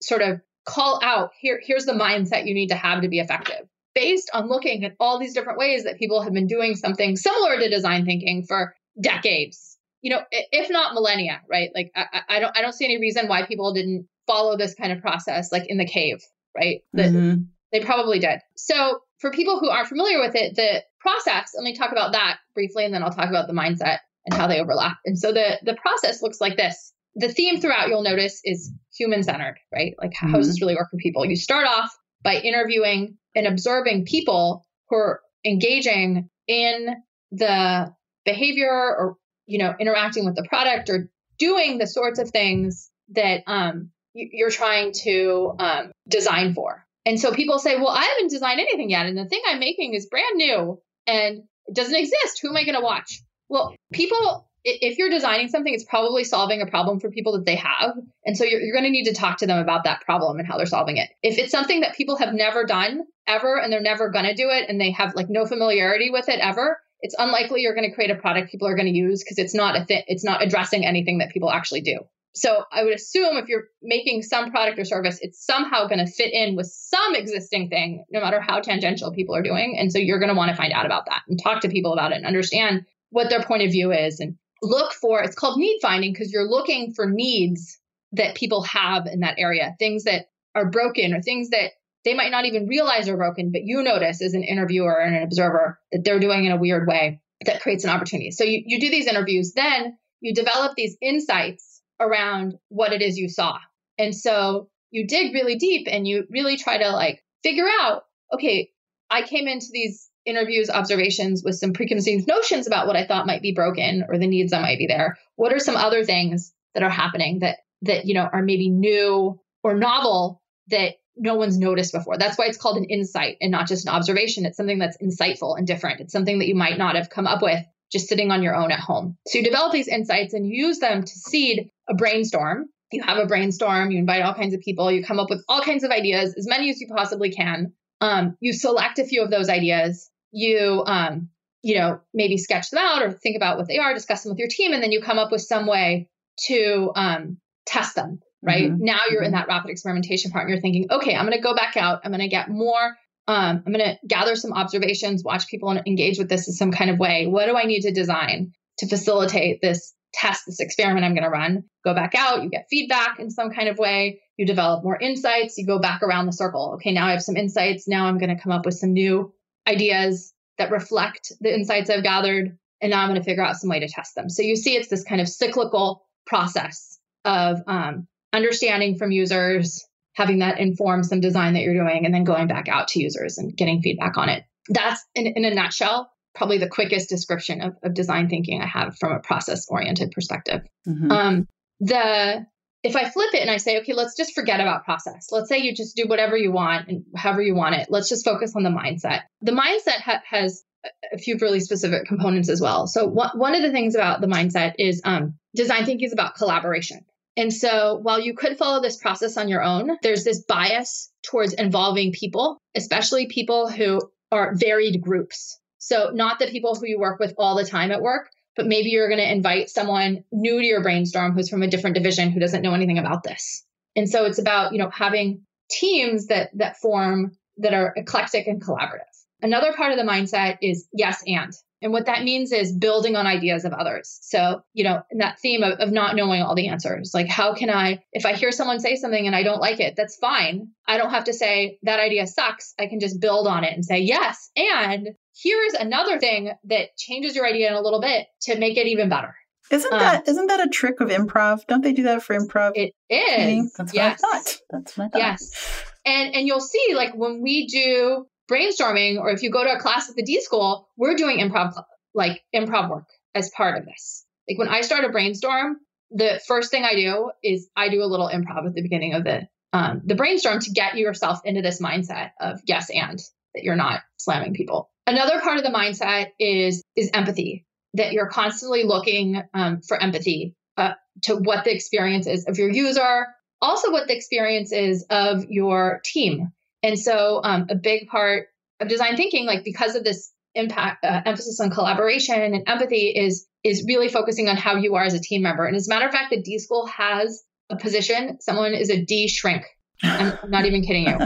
[0.00, 3.66] sort of call out here here's the mindset you need to have to be effective
[3.94, 7.58] based on looking at all these different ways that people have been doing something similar
[7.58, 12.56] to design thinking for decades you know if not millennia right like I, I don't
[12.56, 15.78] i don't see any reason why people didn't follow this kind of process like in
[15.78, 16.18] the cave
[16.56, 17.42] right that mm-hmm.
[17.72, 21.74] they probably did so for people who aren't familiar with it the process let me
[21.74, 24.98] talk about that briefly and then i'll talk about the mindset and how they overlap
[25.04, 29.22] and so the the process looks like this the theme throughout you'll notice is human
[29.22, 29.94] centered, right?
[30.00, 30.36] Like how mm-hmm.
[30.36, 31.24] does this really work for people?
[31.24, 31.90] You start off
[32.22, 36.96] by interviewing and observing people who are engaging in
[37.30, 37.92] the
[38.24, 43.42] behavior or you know interacting with the product or doing the sorts of things that
[43.46, 46.86] um, you're trying to um, design for.
[47.04, 49.06] And so people say, well, I haven't designed anything yet.
[49.06, 52.40] And the thing I'm making is brand new and it doesn't exist.
[52.42, 53.22] Who am I going to watch?
[53.48, 57.56] Well, people if you're designing something, it's probably solving a problem for people that they
[57.56, 57.96] have.
[58.24, 60.46] And so you're, you're going to need to talk to them about that problem and
[60.46, 61.10] how they're solving it.
[61.22, 64.50] If it's something that people have never done ever and they're never going to do
[64.50, 67.94] it and they have like no familiarity with it ever, it's unlikely you're going to
[67.94, 70.42] create a product people are going to use because it's not a th- it's not
[70.42, 71.98] addressing anything that people actually do.
[72.34, 76.10] So I would assume if you're making some product or service, it's somehow going to
[76.10, 79.76] fit in with some existing thing, no matter how tangential people are doing.
[79.78, 81.92] And so you're going to want to find out about that and talk to people
[81.92, 85.58] about it and understand what their point of view is and look for it's called
[85.58, 87.78] need finding because you're looking for needs
[88.12, 91.72] that people have in that area, things that are broken or things that
[92.04, 95.22] they might not even realize are broken, but you notice as an interviewer and an
[95.22, 98.30] observer that they're doing in a weird way that creates an opportunity.
[98.30, 101.71] So you, you do these interviews, then you develop these insights
[102.02, 103.58] around what it is you saw.
[103.98, 108.70] And so you dig really deep and you really try to like figure out, okay,
[109.10, 113.42] I came into these interviews, observations with some preconceived notions about what I thought might
[113.42, 115.18] be broken or the needs that might be there.
[115.36, 119.40] What are some other things that are happening that that you know are maybe new
[119.62, 122.16] or novel that no one's noticed before?
[122.16, 124.46] That's why it's called an insight and not just an observation.
[124.46, 126.00] It's something that's insightful and different.
[126.00, 128.72] It's something that you might not have come up with just sitting on your own
[128.72, 129.16] at home.
[129.26, 132.66] So you develop these insights and you use them to seed a brainstorm.
[132.90, 135.62] You have a brainstorm, you invite all kinds of people, you come up with all
[135.62, 137.72] kinds of ideas, as many as you possibly can.
[138.00, 141.28] Um, you select a few of those ideas you um,
[141.62, 144.38] you know maybe sketch them out or think about what they are discuss them with
[144.38, 146.08] your team and then you come up with some way
[146.46, 148.84] to um, test them right mm-hmm.
[148.84, 149.26] now you're mm-hmm.
[149.26, 152.00] in that rapid experimentation part and you're thinking okay i'm going to go back out
[152.04, 152.96] i'm going to get more
[153.28, 156.90] um, i'm going to gather some observations watch people engage with this in some kind
[156.90, 161.14] of way what do i need to design to facilitate this test this experiment i'm
[161.14, 164.46] going to run go back out you get feedback in some kind of way you
[164.46, 167.88] develop more insights you go back around the circle okay now i have some insights
[167.88, 169.32] now i'm going to come up with some new
[169.66, 172.56] ideas that reflect the insights I've gathered.
[172.80, 174.28] And now I'm going to figure out some way to test them.
[174.28, 180.40] So you see, it's this kind of cyclical process of um, understanding from users, having
[180.40, 183.56] that inform some design that you're doing, and then going back out to users and
[183.56, 184.44] getting feedback on it.
[184.68, 188.96] That's in, in a nutshell, probably the quickest description of, of design thinking I have
[188.98, 190.62] from a process oriented perspective.
[190.86, 191.10] Mm-hmm.
[191.10, 191.48] Um,
[191.80, 192.46] the
[192.82, 195.28] if I flip it and I say, okay, let's just forget about process.
[195.30, 197.86] Let's say you just do whatever you want and however you want it.
[197.90, 199.22] Let's just focus on the mindset.
[199.40, 200.64] The mindset ha- has
[201.12, 202.88] a few really specific components as well.
[202.88, 206.34] So one, one of the things about the mindset is um, design thinking is about
[206.34, 207.04] collaboration.
[207.36, 211.54] And so while you could follow this process on your own, there's this bias towards
[211.54, 215.58] involving people, especially people who are varied groups.
[215.78, 218.90] So not the people who you work with all the time at work, but maybe
[218.90, 222.40] you're going to invite someone new to your brainstorm who's from a different division who
[222.40, 223.64] doesn't know anything about this.
[223.96, 228.62] And so it's about, you know, having teams that that form that are eclectic and
[228.62, 229.11] collaborative.
[229.42, 231.52] Another part of the mindset is yes and.
[231.82, 234.20] And what that means is building on ideas of others.
[234.22, 237.10] So, you know, that theme of, of not knowing all the answers.
[237.12, 239.94] Like, how can I, if I hear someone say something and I don't like it,
[239.96, 240.68] that's fine.
[240.86, 242.72] I don't have to say that idea sucks.
[242.78, 244.50] I can just build on it and say, yes.
[244.56, 248.86] And here's another thing that changes your idea in a little bit to make it
[248.86, 249.34] even better.
[249.70, 251.66] Isn't um, that isn't that a trick of improv?
[251.66, 252.72] Don't they do that for improv?
[252.74, 253.72] It is.
[253.72, 254.20] That's what yes.
[254.22, 254.58] I thought.
[254.70, 255.18] That's my thought.
[255.18, 255.84] Yes.
[256.04, 259.80] And and you'll see like when we do brainstorming or if you go to a
[259.80, 261.72] class at the D school, we're doing improv
[262.14, 264.24] like improv work as part of this.
[264.48, 265.78] Like when I start a brainstorm,
[266.10, 269.24] the first thing I do is I do a little improv at the beginning of
[269.24, 273.18] the um, the brainstorm to get yourself into this mindset of yes and
[273.54, 274.90] that you're not slamming people.
[275.06, 280.54] Another part of the mindset is is empathy that you're constantly looking um, for empathy
[280.76, 283.26] uh, to what the experience is of your user,
[283.60, 286.52] also what the experience is of your team.
[286.82, 288.48] And so, um, a big part
[288.80, 293.46] of design thinking, like because of this impact uh, emphasis on collaboration and empathy, is
[293.64, 295.64] is really focusing on how you are as a team member.
[295.64, 298.40] And as a matter of fact, the D School has a position.
[298.40, 299.64] Someone is a D shrink.
[300.02, 301.18] I'm, I'm not even kidding you.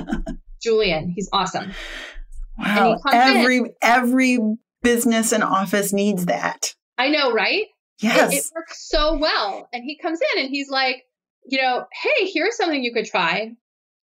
[0.62, 1.73] Julian, he's awesome.
[2.59, 2.99] Wow.
[3.12, 3.75] Every in.
[3.83, 4.38] every
[4.83, 6.75] business and office needs that.
[6.99, 7.66] I know, right?
[8.01, 8.33] Yes.
[8.33, 9.69] It, it, works so well.
[9.73, 11.03] And he comes in and he's like,
[11.45, 13.53] you know, hey, here's something you could try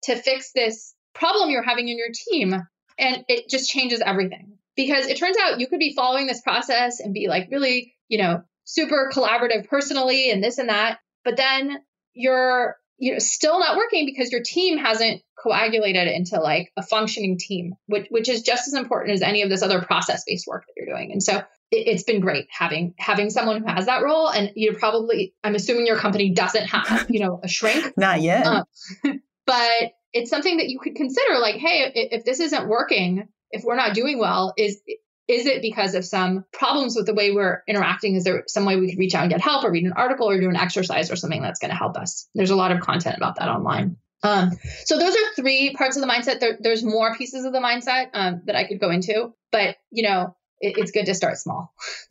[0.05, 2.55] to fix this problem you're having in your team.
[2.99, 4.59] And it just changes everything.
[4.77, 8.19] Because it turns out you could be following this process and be like really, you
[8.19, 10.99] know, super collaborative personally and this and that.
[11.25, 11.79] But then
[12.15, 17.39] you're you know still not working because your team hasn't coagulated into like a functioning
[17.39, 20.65] team which which is just as important as any of this other process based work
[20.67, 24.03] that you're doing and so it, has been great having having someone who has that
[24.03, 28.21] role and you probably i'm assuming your company doesn't have you know a shrink not
[28.21, 28.65] yet um,
[29.47, 33.77] but it's something that you could consider like hey if, this isn't working if we're
[33.77, 34.81] not doing well is
[35.29, 38.15] is it because of some problems with the way we're interacting?
[38.15, 40.29] Is there some way we could reach out and get help or read an article
[40.29, 42.27] or do an exercise or something that's going to help us?
[42.35, 43.99] There's a lot of content about that online.
[44.23, 44.53] Um,
[44.85, 46.41] so those are three parts of the mindset.
[46.41, 50.03] There, there's more pieces of the mindset um, that I could go into, but you
[50.03, 51.75] know, it, it's good to start small.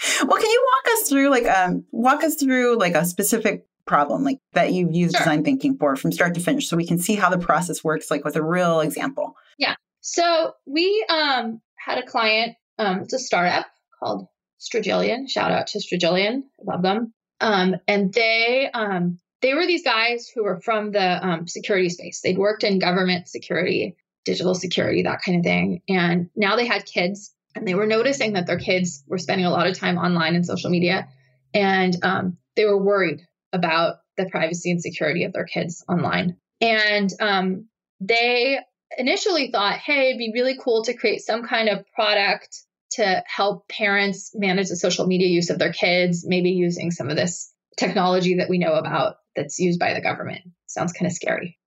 [0.26, 4.22] well, can you walk us through like um walk us through like a specific problem
[4.22, 5.20] like that you've used sure.
[5.20, 8.10] design thinking for from start to finish so we can see how the process works
[8.10, 9.34] like with a real example.
[9.58, 9.74] Yeah.
[10.00, 13.66] So we um had a client, um, it's a startup
[13.98, 14.28] called
[14.60, 15.28] Strigillian.
[15.28, 16.42] Shout out to Strigillian.
[16.62, 17.14] Love them.
[17.40, 22.20] Um, and they um, they were these guys who were from the um, security space.
[22.20, 25.82] They'd worked in government security, digital security, that kind of thing.
[25.88, 29.50] And now they had kids, and they were noticing that their kids were spending a
[29.50, 31.08] lot of time online and social media,
[31.52, 36.36] and um, they were worried about the privacy and security of their kids online.
[36.60, 37.68] And um,
[38.00, 38.58] they
[38.96, 42.58] initially thought, hey, it'd be really cool to create some kind of product
[42.92, 47.16] to help parents manage the social media use of their kids, maybe using some of
[47.16, 50.40] this technology that we know about that's used by the government.
[50.66, 51.58] Sounds kind of scary.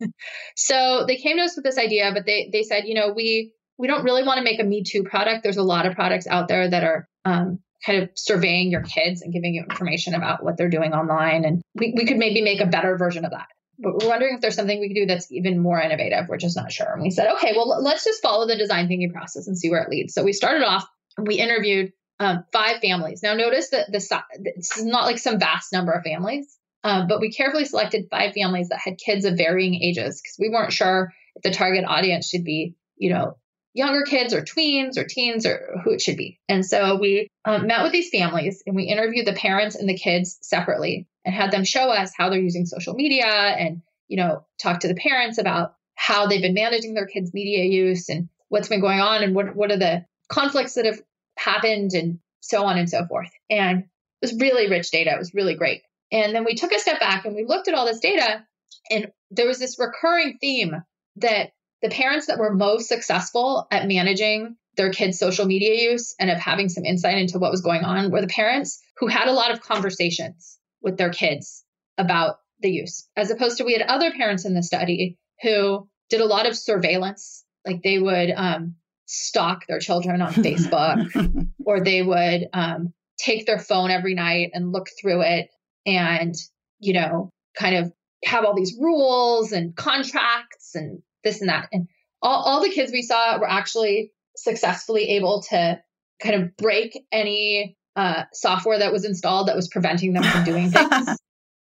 [0.56, 3.52] so they came to us with this idea, but they they said, you know, we
[3.78, 5.42] we don't really want to make a Me Too product.
[5.42, 9.22] There's a lot of products out there that are um, kind of surveying your kids
[9.22, 11.44] and giving you information about what they're doing online.
[11.44, 13.46] And we, we could maybe make a better version of that
[13.78, 16.28] but we're wondering if there's something we could do that's even more innovative.
[16.28, 16.92] We're just not sure.
[16.92, 19.82] And we said, okay, well, let's just follow the design thinking process and see where
[19.82, 20.14] it leads.
[20.14, 20.86] So we started off
[21.18, 23.22] we interviewed um, five families.
[23.22, 24.22] Now, notice that the
[24.56, 28.34] this is not like some vast number of families, um, but we carefully selected five
[28.34, 32.28] families that had kids of varying ages because we weren't sure if the target audience
[32.28, 33.36] should be, you know,
[33.74, 36.38] younger kids or tweens or teens or who it should be.
[36.48, 39.96] And so we um, met with these families and we interviewed the parents and the
[39.96, 44.44] kids separately and had them show us how they're using social media and, you know,
[44.60, 48.68] talk to the parents about how they've been managing their kids' media use and what's
[48.68, 51.00] been going on and what, what are the conflicts that have
[51.38, 53.30] happened and so on and so forth.
[53.48, 53.86] And it
[54.20, 55.12] was really rich data.
[55.12, 55.82] It was really great.
[56.10, 58.44] And then we took a step back and we looked at all this data
[58.90, 60.82] and there was this recurring theme
[61.16, 66.30] that the parents that were most successful at managing their kids' social media use and
[66.30, 69.32] of having some insight into what was going on were the parents who had a
[69.32, 71.64] lot of conversations with their kids
[71.98, 76.20] about the use, as opposed to we had other parents in the study who did
[76.20, 82.02] a lot of surveillance, like they would um, stalk their children on Facebook, or they
[82.02, 85.48] would um, take their phone every night and look through it
[85.84, 86.34] and,
[86.78, 87.92] you know, kind of
[88.24, 91.68] have all these rules and contracts and this and that.
[91.72, 91.88] And
[92.20, 95.80] all, all the kids we saw were actually successfully able to
[96.22, 100.70] kind of break any uh, software that was installed that was preventing them from doing
[100.70, 101.18] things.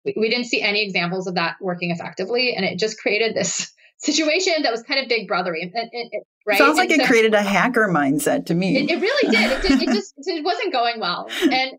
[0.04, 2.54] we, we didn't see any examples of that working effectively.
[2.54, 5.62] And it just created this situation that was kind of big brothery.
[5.62, 6.10] And, and, and,
[6.46, 6.58] right?
[6.58, 8.76] Sounds like and it so, created a hacker mindset to me.
[8.76, 9.52] It, it really did.
[9.52, 9.82] It, did.
[9.82, 11.28] it just it wasn't going well.
[11.42, 11.72] And,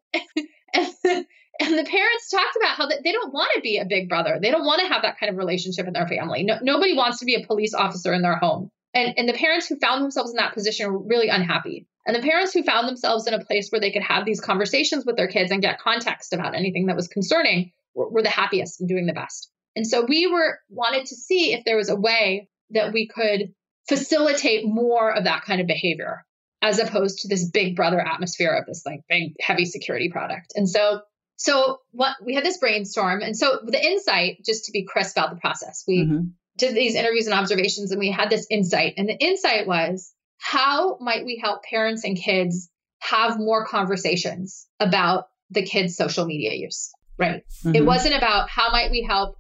[0.73, 1.25] and
[1.61, 4.39] and the parents talked about how they don't want to be a big brother.
[4.41, 6.43] They don't want to have that kind of relationship in their family.
[6.43, 8.71] No, nobody wants to be a police officer in their home.
[8.93, 11.87] And, and the parents who found themselves in that position were really unhappy.
[12.05, 15.05] And the parents who found themselves in a place where they could have these conversations
[15.05, 18.79] with their kids and get context about anything that was concerning were, were the happiest
[18.79, 19.49] and doing the best.
[19.75, 23.53] And so we were wanted to see if there was a way that we could
[23.87, 26.25] facilitate more of that kind of behavior
[26.61, 30.53] as opposed to this big brother atmosphere of this like big heavy security product.
[30.55, 31.01] And so
[31.41, 35.31] so what we had this brainstorm and so the insight just to be crisp about
[35.31, 35.83] the process.
[35.87, 36.27] We mm-hmm.
[36.55, 40.99] did these interviews and observations and we had this insight and the insight was how
[40.99, 42.69] might we help parents and kids
[42.99, 47.43] have more conversations about the kids social media use, right?
[47.65, 47.75] Mm-hmm.
[47.75, 49.35] It wasn't about how might we help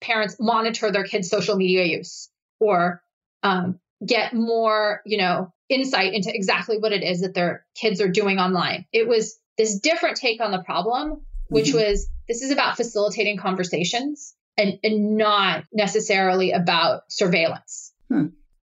[0.00, 2.28] parents monitor their kids social media use
[2.58, 3.04] or
[3.44, 8.10] um, get more, you know, insight into exactly what it is that their kids are
[8.10, 8.86] doing online.
[8.92, 11.90] It was this different take on the problem, which mm-hmm.
[11.90, 17.92] was this is about facilitating conversations and, and not necessarily about surveillance.
[18.08, 18.28] Hmm.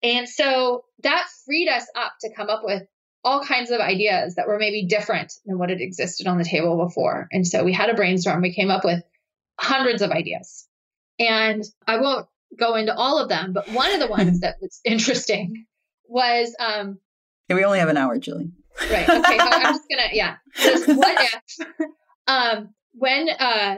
[0.03, 2.83] And so that freed us up to come up with
[3.23, 6.85] all kinds of ideas that were maybe different than what had existed on the table
[6.85, 7.27] before.
[7.31, 8.43] And so we had a brainstorm.
[8.43, 9.01] We came up with
[9.59, 10.67] hundreds of ideas.
[11.17, 12.27] And I won't
[12.59, 15.65] go into all of them, but one of the ones that was interesting
[16.07, 16.99] was um
[17.49, 18.51] we only have an hour, Julie.
[18.81, 19.07] Right.
[19.07, 19.37] Okay.
[19.37, 20.35] so I'm just gonna yeah.
[20.95, 21.87] what if
[22.27, 23.77] um when uh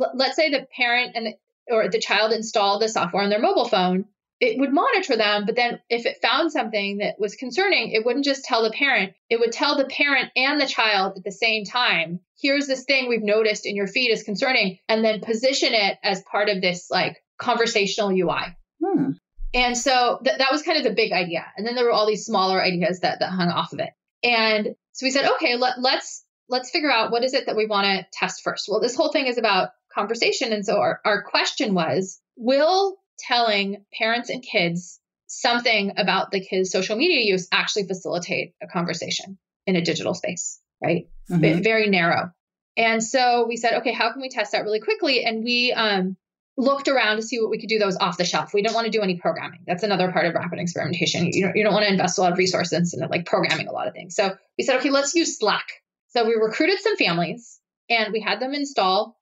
[0.00, 1.34] l- let's say the parent and the,
[1.74, 4.04] or the child installed the software on their mobile phone,
[4.40, 8.24] it would monitor them, but then if it found something that was concerning, it wouldn't
[8.24, 11.64] just tell the parent, it would tell the parent and the child at the same
[11.64, 15.98] time, here's this thing we've noticed in your feed is concerning, and then position it
[16.02, 18.54] as part of this like conversational UI.
[18.84, 19.12] Hmm.
[19.54, 21.46] And so th- that was kind of the big idea.
[21.56, 23.90] And then there were all these smaller ideas that, that hung off of it.
[24.22, 27.66] And so we said, okay, let, let's let's figure out what is it that we
[27.66, 28.66] want to test first.
[28.68, 30.52] Well, this whole thing is about conversation.
[30.52, 36.70] And so our, our question was, will telling parents and kids something about the kids'
[36.70, 41.08] social media use actually facilitate a conversation in a digital space, right?
[41.30, 41.62] Mm-hmm.
[41.62, 42.30] Very narrow.
[42.76, 45.24] And so we said, okay, how can we test that really quickly?
[45.24, 46.16] And we um,
[46.56, 48.54] looked around to see what we could do that was off the shelf.
[48.54, 49.60] We didn't want to do any programming.
[49.66, 51.30] That's another part of rapid experimentation.
[51.32, 53.72] You don't, you don't want to invest a lot of resources in like programming a
[53.72, 54.14] lot of things.
[54.14, 55.66] So we said, okay, let's use Slack.
[56.08, 59.18] So we recruited some families and we had them install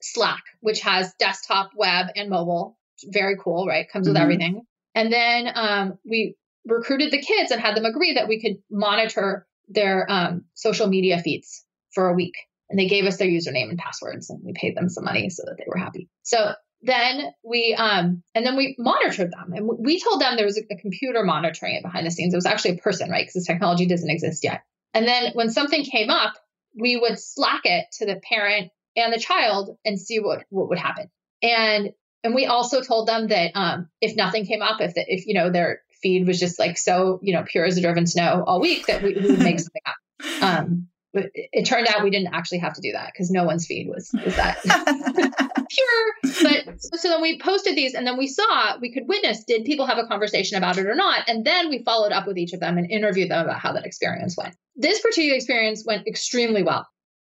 [0.00, 2.78] Slack, which has desktop, web, and mobile.
[3.04, 3.86] Very cool, right?
[3.90, 4.22] Comes with mm-hmm.
[4.22, 4.62] everything.
[4.94, 9.46] And then um, we recruited the kids and had them agree that we could monitor
[9.68, 12.34] their um, social media feeds for a week
[12.68, 15.44] and they gave us their username and passwords and we paid them some money so
[15.46, 16.08] that they were happy.
[16.22, 16.52] So
[16.82, 20.74] then we um and then we monitored them and we told them there was a,
[20.74, 22.34] a computer monitoring it behind the scenes.
[22.34, 23.22] It was actually a person right?
[23.22, 24.62] Because this technology doesn't exist yet.
[24.94, 26.34] And then when something came up
[26.78, 30.78] we would slack it to the parent and the child and see what what would
[30.78, 31.10] happen.
[31.42, 31.92] And
[32.22, 35.34] and we also told them that um if nothing came up if the, if you
[35.34, 38.60] know their feed was just like so you know pure as a driven snow all
[38.60, 40.42] week that we, we would make something up.
[40.42, 43.66] Um but it turned out we didn't actually have to do that because no one's
[43.66, 44.60] feed was, was that
[45.70, 46.42] pure.
[46.42, 49.86] But so then we posted these and then we saw we could witness did people
[49.86, 51.26] have a conversation about it or not?
[51.26, 53.86] And then we followed up with each of them and interviewed them about how that
[53.86, 54.54] experience went.
[54.76, 56.86] This particular experience went extremely well.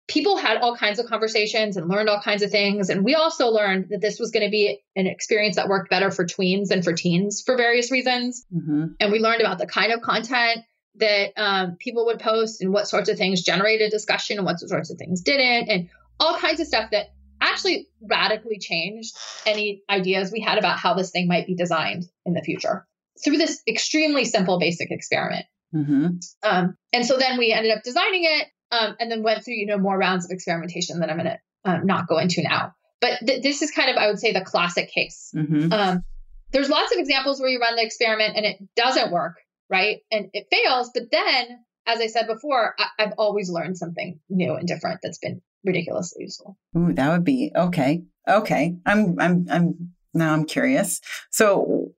[0.09, 2.89] People had all kinds of conversations and learned all kinds of things.
[2.89, 6.11] And we also learned that this was going to be an experience that worked better
[6.11, 8.45] for tweens than for teens for various reasons.
[8.53, 8.85] Mm-hmm.
[8.99, 10.59] And we learned about the kind of content
[10.97, 14.89] that um, people would post and what sorts of things generated discussion and what sorts
[14.89, 15.89] of things didn't, and
[16.19, 17.07] all kinds of stuff that
[17.39, 22.33] actually radically changed any ideas we had about how this thing might be designed in
[22.33, 22.85] the future
[23.23, 25.45] through this extremely simple basic experiment.
[25.73, 26.07] Mm-hmm.
[26.43, 29.65] Um, and so then we ended up designing it um, and then went through you
[29.65, 32.73] know more rounds of experimentation that I'm going to um, not go into now.
[32.99, 35.31] But th- this is kind of I would say the classic case.
[35.35, 35.71] Mm-hmm.
[35.71, 36.03] Um,
[36.51, 39.35] there's lots of examples where you run the experiment and it doesn't work
[39.69, 39.97] right?
[40.11, 40.91] And it fails.
[40.93, 45.19] But then, as I said before, I, have always learned something new and different that's
[45.19, 46.57] been ridiculously useful.
[46.77, 48.03] Ooh, that would be okay.
[48.27, 51.01] Okay, I'm I'm I'm now I'm curious.
[51.31, 51.91] So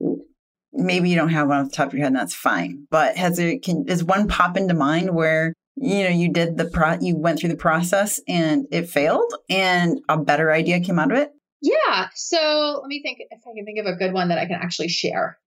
[0.72, 2.86] maybe you don't have one off the top of your head, and that's fine.
[2.90, 6.66] But has it can does one pop into mind where you know you did the
[6.66, 11.12] pro you went through the process and it failed and a better idea came out
[11.12, 11.32] of it?
[11.62, 12.08] Yeah.
[12.14, 14.56] So let me think if I can think of a good one that I can
[14.56, 15.38] actually share.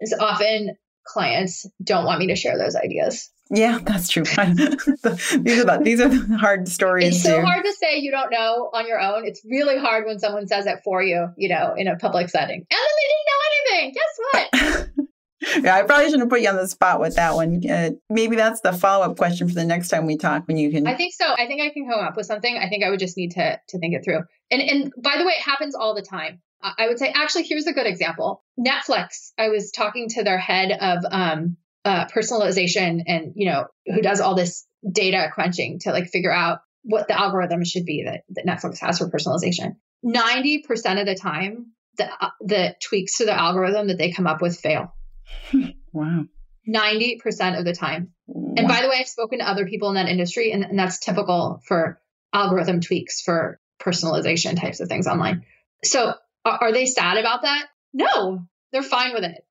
[0.00, 3.30] Is often clients don't want me to share those ideas.
[3.50, 4.22] Yeah, that's true.
[4.24, 7.16] these are the, these are the hard stories.
[7.16, 7.44] It's so too.
[7.44, 9.26] hard to say you don't know on your own.
[9.26, 12.56] It's really hard when someone says it for you, you know, in a public setting.
[12.56, 13.94] And then they didn't know anything.
[13.94, 15.08] Guess what?
[15.64, 17.60] yeah, I probably shouldn't put you on the spot with that one.
[17.68, 20.46] Uh, maybe that's the follow up question for the next time we talk.
[20.46, 21.26] When you can, I think so.
[21.26, 22.56] I think I can come up with something.
[22.56, 24.20] I think I would just need to to think it through.
[24.50, 26.40] And and by the way, it happens all the time.
[26.62, 28.44] I would say, actually, here's a good example.
[28.58, 34.00] Netflix, I was talking to their head of um, uh, personalization and, you know, who
[34.00, 38.22] does all this data crunching to like figure out what the algorithm should be that,
[38.30, 39.76] that Netflix has for personalization.
[40.04, 44.40] 90% of the time, the, uh, the tweaks to the algorithm that they come up
[44.40, 44.94] with fail.
[45.92, 46.24] wow.
[46.68, 48.12] 90% of the time.
[48.28, 51.00] And by the way, I've spoken to other people in that industry, and, and that's
[51.00, 52.00] typical for
[52.32, 55.44] algorithm tweaks for personalization types of things online.
[55.84, 56.14] So,
[56.44, 57.66] are, they sad about that?
[57.92, 59.44] No, they're fine with it.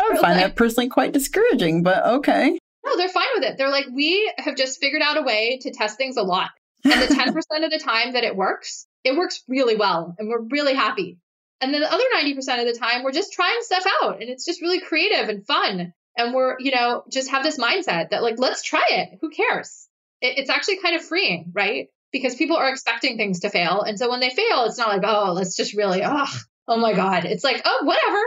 [0.00, 2.58] I would find like, that personally quite discouraging, but okay.
[2.84, 3.58] No, they're fine with it.
[3.58, 6.50] They're like, we have just figured out a way to test things a lot.
[6.84, 7.28] And the 10%
[7.64, 10.14] of the time that it works, it works really well.
[10.18, 11.18] And we're really happy.
[11.60, 14.46] And then the other 90% of the time, we're just trying stuff out and it's
[14.46, 15.92] just really creative and fun.
[16.16, 19.18] And we're, you know, just have this mindset that like, let's try it.
[19.20, 19.88] Who cares?
[20.20, 21.88] It, it's actually kind of freeing, right?
[22.12, 23.82] Because people are expecting things to fail.
[23.82, 26.26] And so when they fail, it's not like, oh, let's just really, oh,
[26.66, 27.24] oh my God.
[27.24, 28.18] It's like, oh, whatever.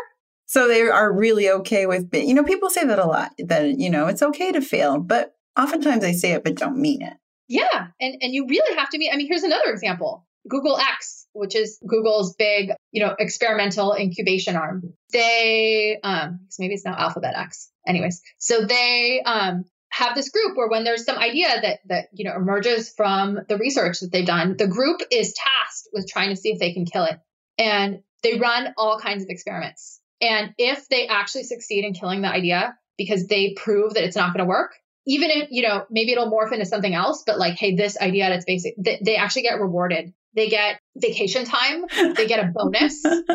[0.46, 3.90] So they are really okay with, you know, people say that a lot that, you
[3.90, 7.14] know, it's okay to fail, but oftentimes they say it but don't mean it.
[7.48, 7.88] Yeah.
[8.00, 11.56] And, and you really have to mean, I mean, here's another example Google X, which
[11.56, 14.94] is Google's big, you know, experimental incubation arm.
[15.12, 17.70] They, um, maybe it's now Alphabet X.
[17.88, 22.26] Anyways, so they um, have this group where when there's some idea that that you
[22.26, 26.36] know emerges from the research that they've done, the group is tasked with trying to
[26.36, 27.20] see if they can kill it,
[27.58, 30.02] and they run all kinds of experiments.
[30.20, 34.34] And if they actually succeed in killing the idea because they prove that it's not
[34.34, 34.72] going to work,
[35.06, 38.30] even if you know maybe it'll morph into something else, but like, hey, this idea
[38.30, 41.86] that's basic, they, they actually get rewarded they get vacation time,
[42.16, 43.06] they get a bonus.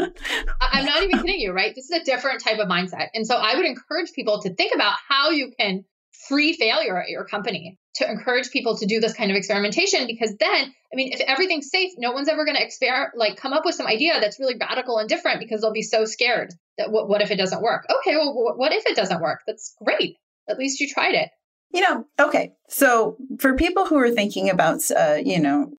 [0.61, 1.73] I'm not even kidding you, right?
[1.73, 3.09] This is a different type of mindset.
[3.15, 5.85] And so I would encourage people to think about how you can
[6.29, 10.35] free failure at your company to encourage people to do this kind of experimentation because
[10.39, 13.65] then i mean if everything's safe no one's ever going to experiment like come up
[13.65, 17.09] with some idea that's really radical and different because they'll be so scared that what,
[17.09, 17.85] what if it doesn't work?
[18.01, 19.41] Okay well what if it doesn't work?
[19.47, 20.17] That's great.
[20.49, 21.29] At least you tried it.
[21.71, 22.55] You know, okay.
[22.71, 25.75] So for people who are thinking about, uh, you know,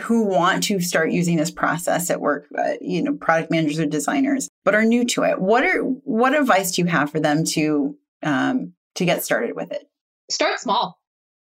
[0.00, 3.86] who want to start using this process at work, uh, you know, product managers or
[3.86, 7.44] designers, but are new to it, what are what advice do you have for them
[7.44, 9.88] to um, to get started with it?
[10.30, 10.98] Start small.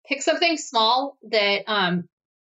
[0.07, 2.05] Pick something small that, um,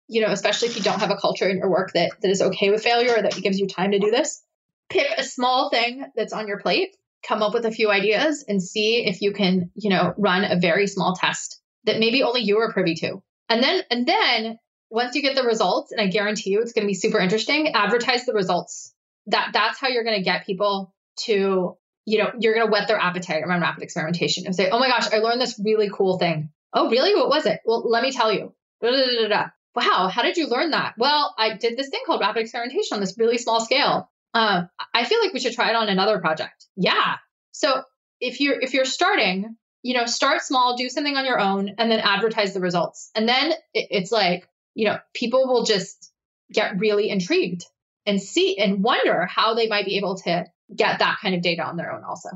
[0.07, 2.41] you know, especially if you don't have a culture in your work that that is
[2.41, 4.41] okay with failure or that gives you time to do this.
[4.89, 6.95] Pick a small thing that's on your plate
[7.27, 10.59] come up with a few ideas and see if you can, you know, run a
[10.59, 13.21] very small test that maybe only you are privy to.
[13.49, 14.59] And then and then
[14.89, 17.73] once you get the results, and I guarantee you it's going to be super interesting,
[17.73, 18.93] advertise the results.
[19.27, 20.93] That that's how you're going to get people
[21.25, 24.79] to, you know, you're going to whet their appetite around rapid experimentation and say, "Oh
[24.79, 27.15] my gosh, I learned this really cool thing." "Oh, really?
[27.15, 30.93] What was it?" "Well, let me tell you." Wow, how did you learn that?
[30.97, 34.09] Well, I did this thing called rapid experimentation on this really small scale.
[34.33, 36.65] Um, I feel like we should try it on another project.
[36.75, 37.15] Yeah.
[37.51, 37.83] So
[38.19, 41.91] if you're if you're starting, you know, start small, do something on your own, and
[41.91, 43.11] then advertise the results.
[43.15, 46.11] And then it, it's like, you know, people will just
[46.51, 47.65] get really intrigued
[48.05, 51.63] and see and wonder how they might be able to get that kind of data
[51.63, 52.29] on their own also.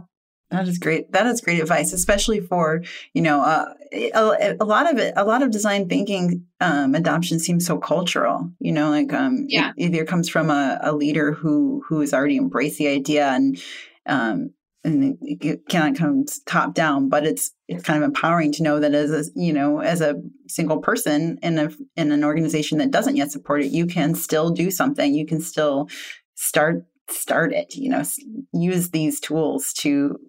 [0.52, 1.12] That is great.
[1.12, 5.14] That is great advice, especially for you know uh, a, a, lot of it.
[5.16, 8.50] A lot of design thinking um, adoption seems so cultural.
[8.60, 9.74] You know, like um, yeah.
[9.78, 13.62] it either comes from a, a leader who who has already embraced the idea and
[14.08, 14.52] um,
[14.84, 18.96] and it cannot come top down, but it's it's kind of empowering to know that
[18.96, 20.16] as a you know as a
[20.48, 24.50] single person in a in an organization that doesn't yet support it, you can still
[24.50, 25.14] do something.
[25.14, 25.90] You can still
[26.36, 27.76] start start it.
[27.76, 28.04] You know,
[28.54, 30.20] use these tools to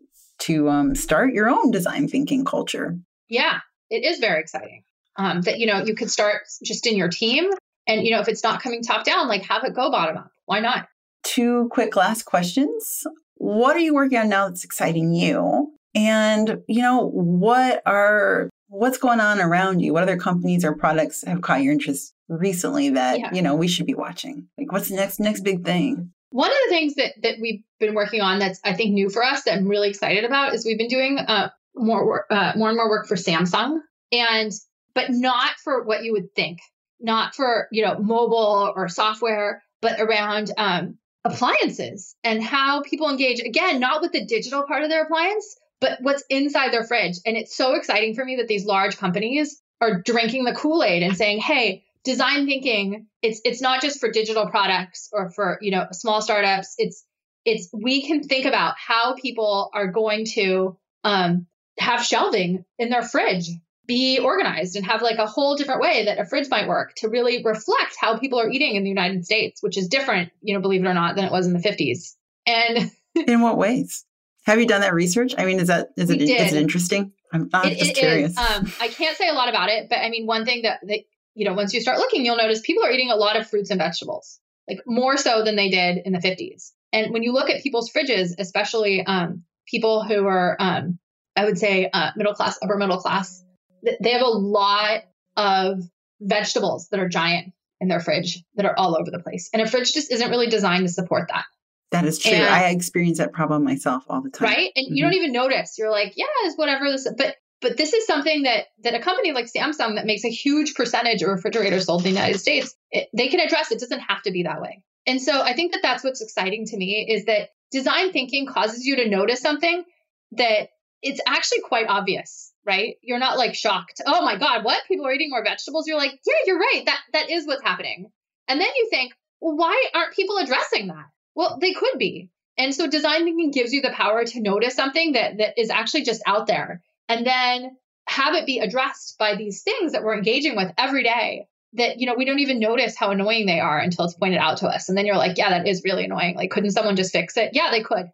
[0.41, 2.99] to um, start your own design thinking culture.
[3.29, 3.61] Yeah,
[3.91, 4.85] it is very exciting.
[5.17, 7.51] Um, that you know you could start just in your team,
[7.87, 10.31] and you know if it's not coming top down, like have it go bottom up.
[10.47, 10.89] Why not?
[11.23, 13.07] Two quick last questions.
[13.37, 15.73] What are you working on now that's exciting you?
[15.95, 19.93] And you know what are what's going on around you?
[19.93, 23.35] What other companies or products have caught your interest recently that yeah.
[23.35, 24.47] you know we should be watching?
[24.57, 26.13] Like what's the next next big thing?
[26.31, 29.23] One of the things that that we've been working on that's I think new for
[29.23, 32.69] us that I'm really excited about is we've been doing uh, more work, uh, more
[32.69, 33.79] and more work for Samsung,
[34.13, 34.53] and
[34.95, 36.61] but not for what you would think,
[37.01, 43.41] not for you know mobile or software, but around um, appliances and how people engage.
[43.41, 47.17] Again, not with the digital part of their appliance, but what's inside their fridge.
[47.27, 51.03] And it's so exciting for me that these large companies are drinking the Kool Aid
[51.03, 55.71] and saying, "Hey, design thinking it's it's not just for digital products or for you
[55.71, 56.75] know small startups.
[56.79, 57.05] It's
[57.45, 61.47] it's we can think about how people are going to um,
[61.79, 63.49] have shelving in their fridge
[63.87, 67.09] be organized and have like a whole different way that a fridge might work to
[67.09, 70.61] really reflect how people are eating in the united states which is different you know
[70.61, 72.15] believe it or not than it was in the 50s
[72.47, 72.91] and
[73.29, 74.05] in what ways?
[74.47, 75.35] Have you done that research?
[75.37, 77.13] I mean is that is it is it interesting?
[77.33, 78.37] I'm, I'm it, just curious.
[78.37, 81.01] Um, i can't say a lot about it but i mean one thing that, that
[81.35, 83.71] you know, once you start looking, you'll notice people are eating a lot of fruits
[83.71, 86.73] and vegetables, like more so than they did in the 50s.
[86.93, 90.99] And when you look at people's fridges, especially um, people who are, um,
[91.37, 93.45] I would say, uh, middle class, upper middle class,
[93.83, 95.03] they have a lot
[95.37, 95.83] of
[96.21, 99.49] vegetables that are giant in their fridge that are all over the place.
[99.53, 101.45] And a fridge just isn't really designed to support that.
[101.93, 102.33] That is true.
[102.33, 104.49] And, I experience that problem myself all the time.
[104.49, 104.71] Right?
[104.77, 104.95] And mm-hmm.
[104.95, 105.77] you don't even notice.
[105.79, 109.33] You're like, yeah, it's whatever this but but this is something that that a company
[109.33, 113.09] like Samsung that makes a huge percentage of refrigerators sold in the United States, it,
[113.17, 113.71] they can address.
[113.71, 114.83] It doesn't have to be that way.
[115.07, 118.85] And so I think that that's what's exciting to me is that design thinking causes
[118.85, 119.85] you to notice something
[120.33, 120.69] that
[121.03, 122.97] it's actually quite obvious, right?
[123.03, 124.01] You're not like shocked.
[124.07, 124.83] Oh my god, what?
[124.87, 125.87] People are eating more vegetables.
[125.87, 126.83] You're like, yeah, you're right.
[126.87, 128.11] That that is what's happening.
[128.49, 131.07] And then you think, well, why aren't people addressing that?
[131.35, 132.31] Well, they could be.
[132.59, 136.05] And so design thinking gives you the power to notice something that that is actually
[136.05, 137.77] just out there and then
[138.09, 142.07] have it be addressed by these things that we're engaging with every day that you
[142.07, 144.89] know we don't even notice how annoying they are until it's pointed out to us.
[144.89, 146.37] And then you're like yeah that is really annoying.
[146.37, 147.51] Like couldn't someone just fix it?
[147.53, 148.07] Yeah they could.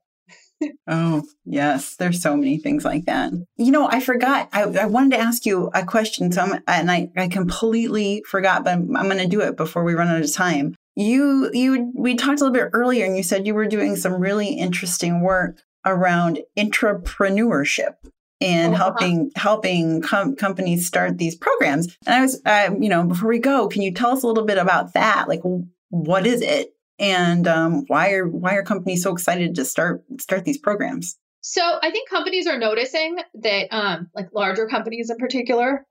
[0.88, 1.96] Oh yes.
[1.96, 3.30] There's so many things like that.
[3.58, 4.48] You know i forgot.
[4.54, 8.64] I, I wanted to ask you a question so I'm, and I, I completely forgot
[8.64, 10.74] but i'm, I'm going to do it before we run out of time.
[10.94, 14.14] You you we talked a little bit earlier and you said you were doing some
[14.14, 17.96] really interesting work around entrepreneurship
[18.40, 19.40] and oh, helping uh-huh.
[19.40, 21.96] helping com- companies start these programs.
[22.06, 24.44] And I was, uh, you know, before we go, can you tell us a little
[24.44, 25.28] bit about that?
[25.28, 25.40] Like,
[25.88, 30.44] what is it, and um, why are why are companies so excited to start start
[30.44, 31.16] these programs?
[31.40, 35.86] So I think companies are noticing that, um, like larger companies in particular,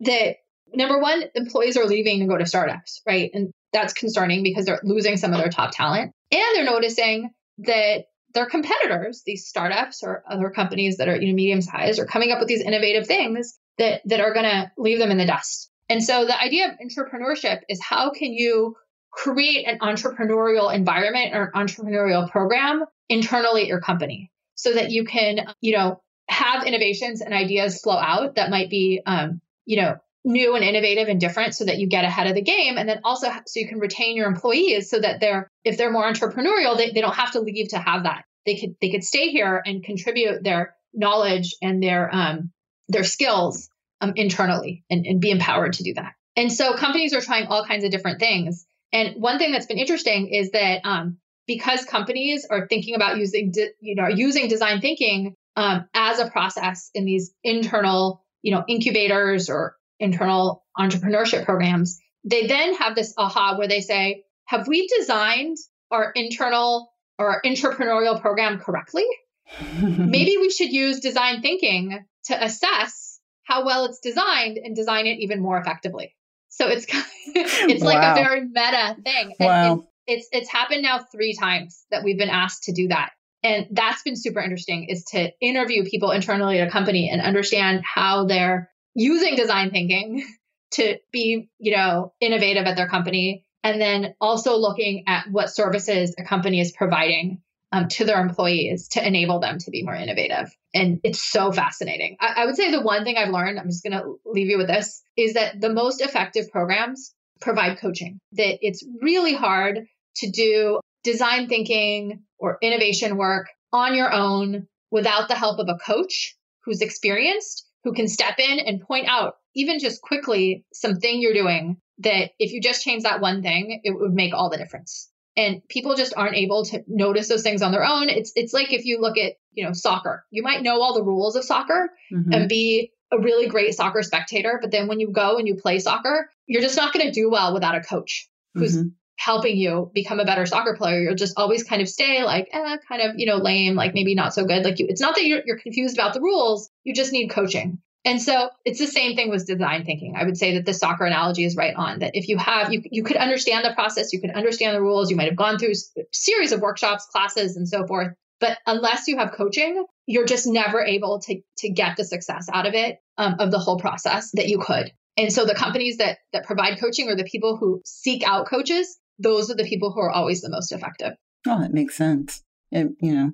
[0.00, 0.36] that
[0.72, 3.28] number one, employees are leaving to go to startups, right?
[3.34, 8.04] And that's concerning because they're losing some of their top talent, and they're noticing that
[8.34, 12.32] their competitors, these startups or other companies that are you know medium sized, are coming
[12.32, 15.70] up with these innovative things that that are going to leave them in the dust.
[15.88, 18.76] And so the idea of entrepreneurship is how can you
[19.10, 25.04] create an entrepreneurial environment or an entrepreneurial program internally at your company so that you
[25.04, 29.96] can you know have innovations and ideas flow out that might be um, you know
[30.24, 32.76] new and innovative and different so that you get ahead of the game.
[32.76, 36.10] And then also so you can retain your employees so that they're if they're more
[36.10, 38.24] entrepreneurial they, they don't have to leave to have that.
[38.46, 42.50] They could they could stay here and contribute their knowledge and their um
[42.88, 46.14] their skills um, internally and, and be empowered to do that.
[46.36, 48.66] And so companies are trying all kinds of different things.
[48.92, 53.50] And one thing that's been interesting is that um, because companies are thinking about using
[53.52, 58.64] de- you know using design thinking um, as a process in these internal you know
[58.68, 64.88] incubators or internal entrepreneurship programs, they then have this aha where they say, have we
[64.98, 65.56] designed
[65.90, 69.06] our internal or our entrepreneurial program correctly?
[69.80, 75.18] Maybe we should use design thinking to assess how well it's designed and design it
[75.20, 76.14] even more effectively.
[76.48, 76.86] So it's
[77.26, 78.12] it's like wow.
[78.12, 79.34] a very meta thing.
[79.38, 79.72] Wow.
[79.72, 83.10] And it's it's happened now 3 times that we've been asked to do that.
[83.42, 87.82] And that's been super interesting is to interview people internally at a company and understand
[87.82, 90.24] how they're using design thinking
[90.72, 93.44] to be, you know, innovative at their company.
[93.62, 98.88] And then also looking at what services a company is providing um, to their employees
[98.88, 100.50] to enable them to be more innovative.
[100.74, 102.16] And it's so fascinating.
[102.20, 104.58] I, I would say the one thing I've learned, I'm just going to leave you
[104.58, 109.86] with this, is that the most effective programs provide coaching, that it's really hard
[110.16, 115.78] to do design thinking or innovation work on your own without the help of a
[115.78, 121.34] coach who's experienced who can step in and point out, even just quickly, something you're
[121.34, 125.10] doing that if you just change that one thing, it would make all the difference.
[125.36, 128.08] And people just aren't able to notice those things on their own.
[128.08, 130.26] It's it's like if you look at, you know, soccer.
[130.30, 132.32] You might know all the rules of soccer mm-hmm.
[132.32, 135.78] and be a really great soccer spectator, but then when you go and you play
[135.78, 138.88] soccer, you're just not going to do well without a coach who's mm-hmm
[139.20, 141.02] helping you become a better soccer player.
[141.02, 144.14] You'll just always kind of stay like, eh, kind of, you know, lame, like maybe
[144.14, 144.64] not so good.
[144.64, 146.70] Like you, it's not that you're, you're confused about the rules.
[146.84, 147.80] You just need coaching.
[148.02, 150.14] And so it's the same thing with design thinking.
[150.16, 152.80] I would say that the soccer analogy is right on that if you have, you,
[152.90, 155.72] you could understand the process, you could understand the rules, you might have gone through
[155.98, 158.14] a series of workshops, classes, and so forth.
[158.40, 162.66] But unless you have coaching, you're just never able to, to get the success out
[162.66, 164.92] of it, um, of the whole process that you could.
[165.18, 168.98] And so the companies that that provide coaching or the people who seek out coaches,
[169.20, 171.12] those are the people who are always the most effective.
[171.46, 172.42] Oh, that makes sense.
[172.72, 173.32] It, you know,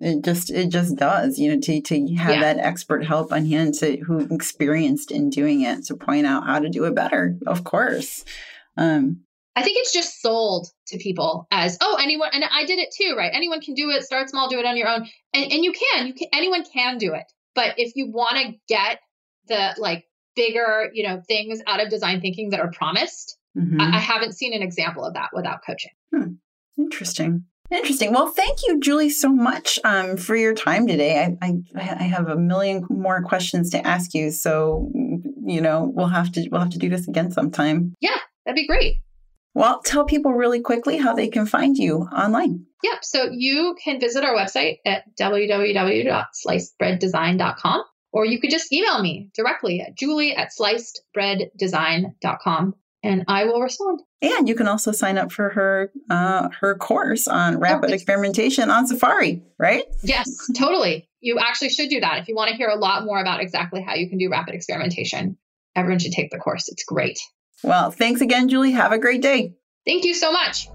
[0.00, 1.38] it just it just does.
[1.38, 2.40] You know, to to have yeah.
[2.40, 6.60] that expert help on hand to who experienced in doing it to point out how
[6.60, 7.36] to do it better.
[7.46, 8.24] Of course.
[8.76, 9.22] Um,
[9.56, 13.14] I think it's just sold to people as, oh, anyone, and I did it too,
[13.16, 13.30] right?
[13.32, 14.02] Anyone can do it.
[14.02, 16.98] Start small, do it on your own, and and you can, you can, anyone can
[16.98, 17.24] do it.
[17.54, 19.00] But if you want to get
[19.48, 20.04] the like
[20.36, 23.38] bigger, you know, things out of design thinking that are promised.
[23.56, 23.80] Mhm.
[23.80, 25.92] I, I haven't seen an example of that without coaching.
[26.78, 27.44] Interesting.
[27.70, 28.12] Interesting.
[28.12, 31.36] Well, thank you, Julie, so much um, for your time today.
[31.42, 34.88] I, I I have a million more questions to ask you, so
[35.44, 37.94] you know we'll have to we'll have to do this again sometime.
[38.00, 38.98] Yeah, that'd be great.
[39.54, 42.66] Well, tell people really quickly how they can find you online.
[42.84, 42.98] Yep.
[43.02, 47.82] So you can visit our website at www.slicedbreaddesign.com,
[48.12, 52.74] or you could just email me directly at julie at slicedbreaddesign.com
[53.06, 54.00] and I will respond.
[54.20, 58.70] And you can also sign up for her uh, her course on rapid it's- experimentation
[58.70, 59.84] on Safari, right?
[60.02, 60.28] Yes,
[60.58, 61.08] totally.
[61.20, 62.18] You actually should do that.
[62.18, 64.54] If you want to hear a lot more about exactly how you can do rapid
[64.54, 65.36] experimentation,
[65.74, 66.68] everyone should take the course.
[66.68, 67.18] It's great.
[67.62, 68.72] Well, thanks again, Julie.
[68.72, 69.54] Have a great day.
[69.86, 70.68] Thank you so much.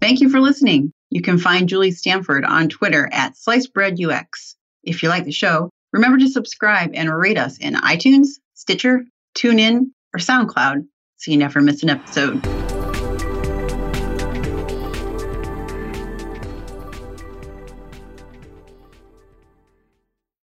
[0.00, 0.92] Thank you for listening.
[1.10, 4.54] You can find Julie Stanford on Twitter at SlicedBreadUX.
[4.82, 9.04] If you like the show, remember to subscribe and rate us in iTunes, Stitcher,
[9.36, 10.86] TuneIn, or SoundCloud
[11.16, 12.61] so you never miss an episode.